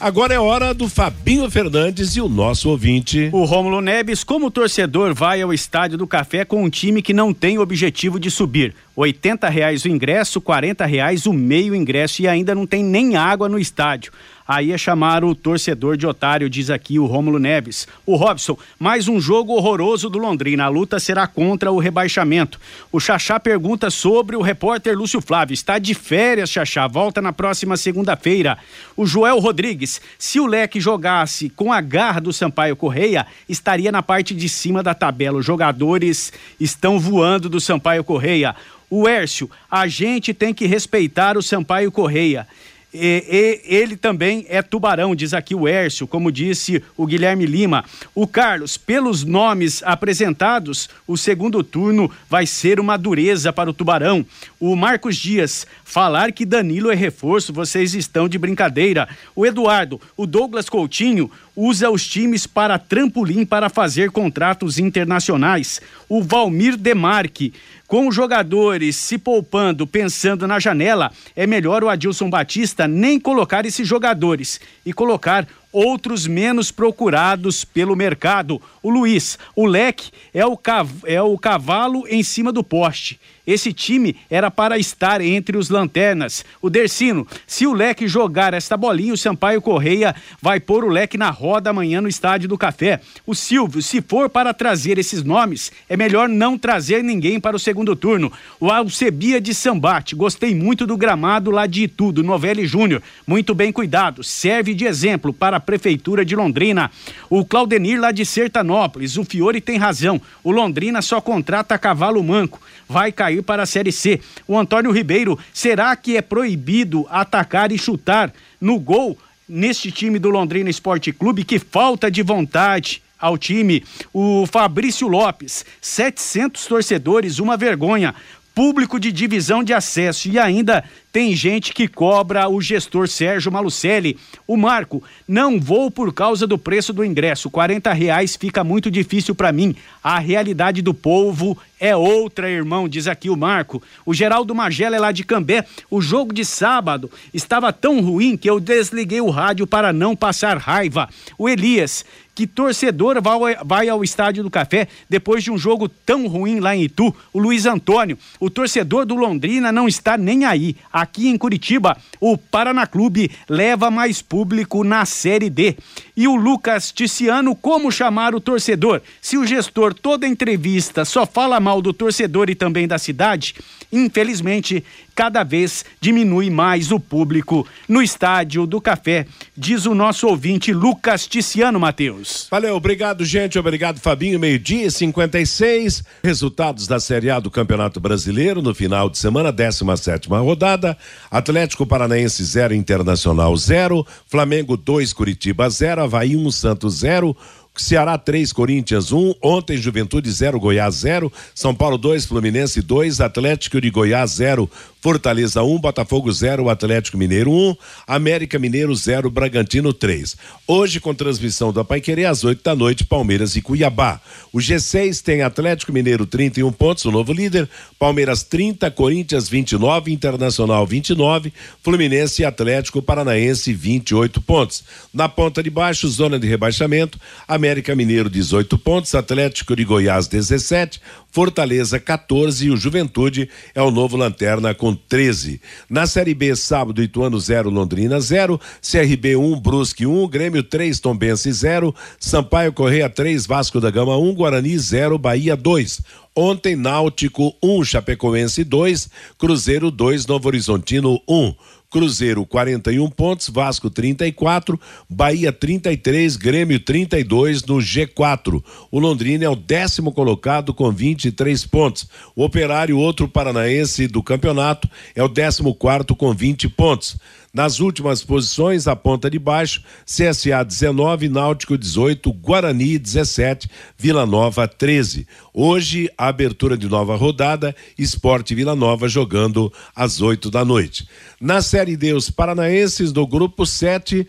[0.00, 3.30] Agora é hora do Fabinho Fernandes e o nosso ouvinte.
[3.32, 7.32] O Rômulo Neves, como torcedor, vai ao Estádio do Café com um time que não
[7.32, 8.74] tem objetivo de subir.
[8.96, 9.14] R$
[9.50, 13.58] reais o ingresso, R$ reais o meio ingresso e ainda não tem nem água no
[13.58, 14.12] estádio.
[14.46, 17.88] Aí é chamar o torcedor de otário, diz aqui o Rômulo Neves.
[18.04, 20.64] O Robson, mais um jogo horroroso do Londrina.
[20.64, 22.60] A luta será contra o rebaixamento.
[22.92, 25.54] O Xaxá pergunta sobre o repórter Lúcio Flávio.
[25.54, 26.86] Está de férias, Xaxá.
[26.86, 28.58] Volta na próxima segunda-feira.
[28.96, 34.02] O Joel Rodrigues, se o Leque jogasse com a garra do Sampaio Correia, estaria na
[34.02, 35.38] parte de cima da tabela.
[35.38, 38.54] Os jogadores estão voando do Sampaio Correia.
[38.90, 42.46] O Hércio, a gente tem que respeitar o Sampaio Correia.
[42.94, 47.84] E, e, ele também é tubarão, diz aqui o Hércio, como disse o Guilherme Lima.
[48.14, 54.24] O Carlos, pelos nomes apresentados, o segundo turno vai ser uma dureza para o tubarão.
[54.60, 59.08] O Marcos Dias, falar que Danilo é reforço, vocês estão de brincadeira.
[59.34, 65.80] O Eduardo, o Douglas Coutinho usa os times para trampolim para fazer contratos internacionais.
[66.08, 67.52] O Valmir Demarque,
[67.86, 73.64] com os jogadores se poupando, pensando na janela, é melhor o Adilson Batista nem colocar
[73.64, 78.62] esses jogadores e colocar outros menos procurados pelo mercado.
[78.80, 80.56] O Luiz, o leque é o,
[81.04, 83.18] é o cavalo em cima do poste.
[83.46, 86.44] Esse time era para estar entre os lanternas.
[86.62, 91.18] O Dercino, se o leque jogar esta bolinha, o Sampaio Correia vai pôr o leque
[91.18, 93.00] na roda amanhã no Estádio do Café.
[93.26, 97.58] O Silvio, se for para trazer esses nomes, é melhor não trazer ninguém para o
[97.58, 98.32] segundo turno.
[98.58, 103.02] O Alcebia de Sambate, gostei muito do gramado lá de Itu, do Novelli Júnior.
[103.26, 106.90] Muito bem cuidado, serve de exemplo para Prefeitura de Londrina.
[107.28, 110.20] O Claudenir lá de Sertanópolis, o Fiore tem razão.
[110.42, 112.60] O Londrina só contrata cavalo manco.
[112.88, 114.20] Vai cair para a Série C.
[114.46, 120.30] O Antônio Ribeiro, será que é proibido atacar e chutar no gol neste time do
[120.30, 121.44] Londrina Esporte Clube?
[121.44, 123.82] Que falta de vontade ao time.
[124.12, 128.14] O Fabrício Lopes, 700 torcedores, uma vergonha
[128.54, 134.18] público de divisão de acesso e ainda tem gente que cobra o gestor Sérgio Malucelli.
[134.46, 137.48] O Marco, não vou por causa do preço do ingresso.
[137.50, 139.76] 40 reais fica muito difícil para mim.
[140.02, 143.82] A realidade do povo é outra, irmão, diz aqui o Marco.
[144.04, 145.64] O Geraldo Magela é lá de Cambé.
[145.90, 150.58] O jogo de sábado estava tão ruim que eu desliguei o rádio para não passar
[150.58, 151.08] raiva.
[151.38, 152.04] O Elias,
[152.34, 153.16] que torcedor
[153.64, 157.14] vai, ao Estádio do Café depois de um jogo tão ruim lá em Itu?
[157.32, 160.76] O Luiz Antônio, o torcedor do Londrina não está nem aí.
[160.92, 165.76] Aqui em Curitiba, o Paraná Clube leva mais público na Série D.
[166.16, 169.00] E o Lucas Ticiano, como chamar o torcedor?
[169.20, 173.54] Se o gestor toda entrevista só fala mal do torcedor e também da cidade,
[173.92, 179.26] infelizmente, cada vez diminui mais o público no Estádio do Café,
[179.56, 182.23] diz o nosso ouvinte Lucas Ticiano Matheus.
[182.50, 183.58] Valeu, obrigado, gente.
[183.58, 184.38] Obrigado, Fabinho.
[184.38, 186.04] Meio-dia 56.
[186.22, 190.96] Resultados da Série A do Campeonato Brasileiro no final de semana, 17 rodada.
[191.30, 194.06] Atlético Paranaense 0, Internacional 0.
[194.26, 196.02] Flamengo 2, Curitiba 0.
[196.02, 197.36] Havaí 1, um, Santos 0.
[197.76, 203.20] Ceará 3, Corinthians 1, um, ontem Juventude 0, Goiás 0, São Paulo 2, Fluminense 2,
[203.20, 204.70] Atlético de Goiás 0,
[205.00, 210.36] Fortaleza 1, um, Botafogo 0, Atlético Mineiro 1, um, América Mineiro 0, Bragantino 3.
[210.68, 214.20] Hoje com transmissão da Paiquerê às 8 da noite, Palmeiras e Cuiabá.
[214.52, 217.68] O G6 tem Atlético Mineiro 31 pontos, o novo líder,
[217.98, 221.52] Palmeiras 30, Corinthians 29, Internacional 29,
[221.82, 224.84] Fluminense e Atlético Paranaense 28 pontos.
[225.12, 227.18] Na ponta de baixo, zona de rebaixamento,
[227.64, 231.00] América Mineiro 18 pontos, Atlético de Goiás 17,
[231.32, 235.62] Fortaleza 14 e o Juventude é o novo lanterna com 13.
[235.88, 241.50] Na Série B, sábado, Ituano 0, Londrina 0, CRB 1, Brusque 1, Grêmio 3, Tombense
[241.50, 246.02] 0, Sampaio Correia 3, Vasco da Gama 1, Guarani 0, Bahia 2.
[246.36, 249.08] Ontem, Náutico 1, Chapecoense 2,
[249.38, 251.54] Cruzeiro 2, Novo Horizontino 1.
[251.94, 258.60] Cruzeiro 41 pontos, Vasco 34, Bahia 33, Grêmio 32 no G4.
[258.90, 262.08] O Londrina é o décimo colocado com 23 pontos.
[262.34, 267.16] O Operário, outro paranaense do campeonato, é o décimo quarto com 20 pontos.
[267.54, 274.66] Nas últimas posições, a ponta de baixo, CSA 19, Náutico 18, Guarani 17, Vila Nova
[274.66, 275.24] 13.
[275.52, 281.06] Hoje, a abertura de nova rodada, Esporte Vila Nova jogando às 8 da noite.
[281.40, 284.26] Na Série D, os paranaenses do grupo 7,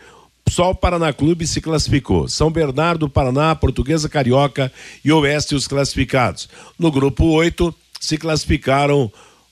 [0.50, 2.28] só o Paraná Clube se classificou.
[2.28, 4.70] São Bernardo, Paraná, Portuguesa Carioca
[5.06, 6.50] e Oeste os classificados.
[6.78, 9.10] No grupo 8 se classificaram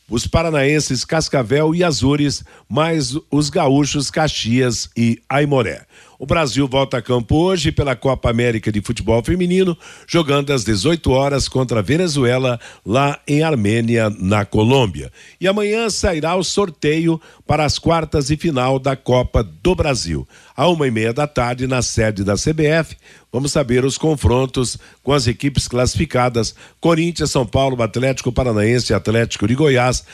[0.10, 5.86] os paranaenses Cascavel e Azures, mais os gaúchos Caxias e Aimoré.
[6.24, 11.12] O Brasil volta a campo hoje pela Copa América de Futebol Feminino, jogando às 18
[11.12, 15.12] horas contra a Venezuela, lá em Armênia, na Colômbia.
[15.38, 20.26] E amanhã sairá o sorteio para as quartas e final da Copa do Brasil.
[20.56, 22.96] À uma e meia da tarde, na sede da CBF,
[23.30, 29.56] vamos saber os confrontos com as equipes classificadas: Corinthians, São Paulo, Atlético Paranaense, Atlético de
[29.56, 30.06] Goiás,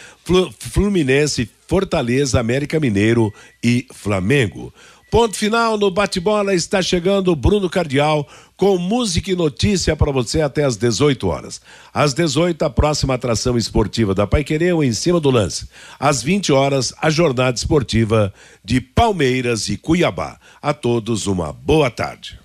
[0.57, 3.31] Fluminense, Fortaleza, América Mineiro
[3.63, 4.73] e Flamengo.
[5.09, 10.63] Ponto final no bate-bola está chegando Bruno Cardial com música e notícia para você até
[10.63, 11.59] às 18 horas.
[11.91, 15.67] Às 18 a próxima atração esportiva da Paiquereu em cima do lance.
[15.99, 18.31] Às 20 horas a jornada esportiva
[18.63, 20.37] de Palmeiras e Cuiabá.
[20.61, 22.37] A todos uma boa tarde.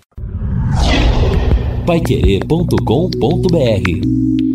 [1.85, 4.54] Paiquerê.com.br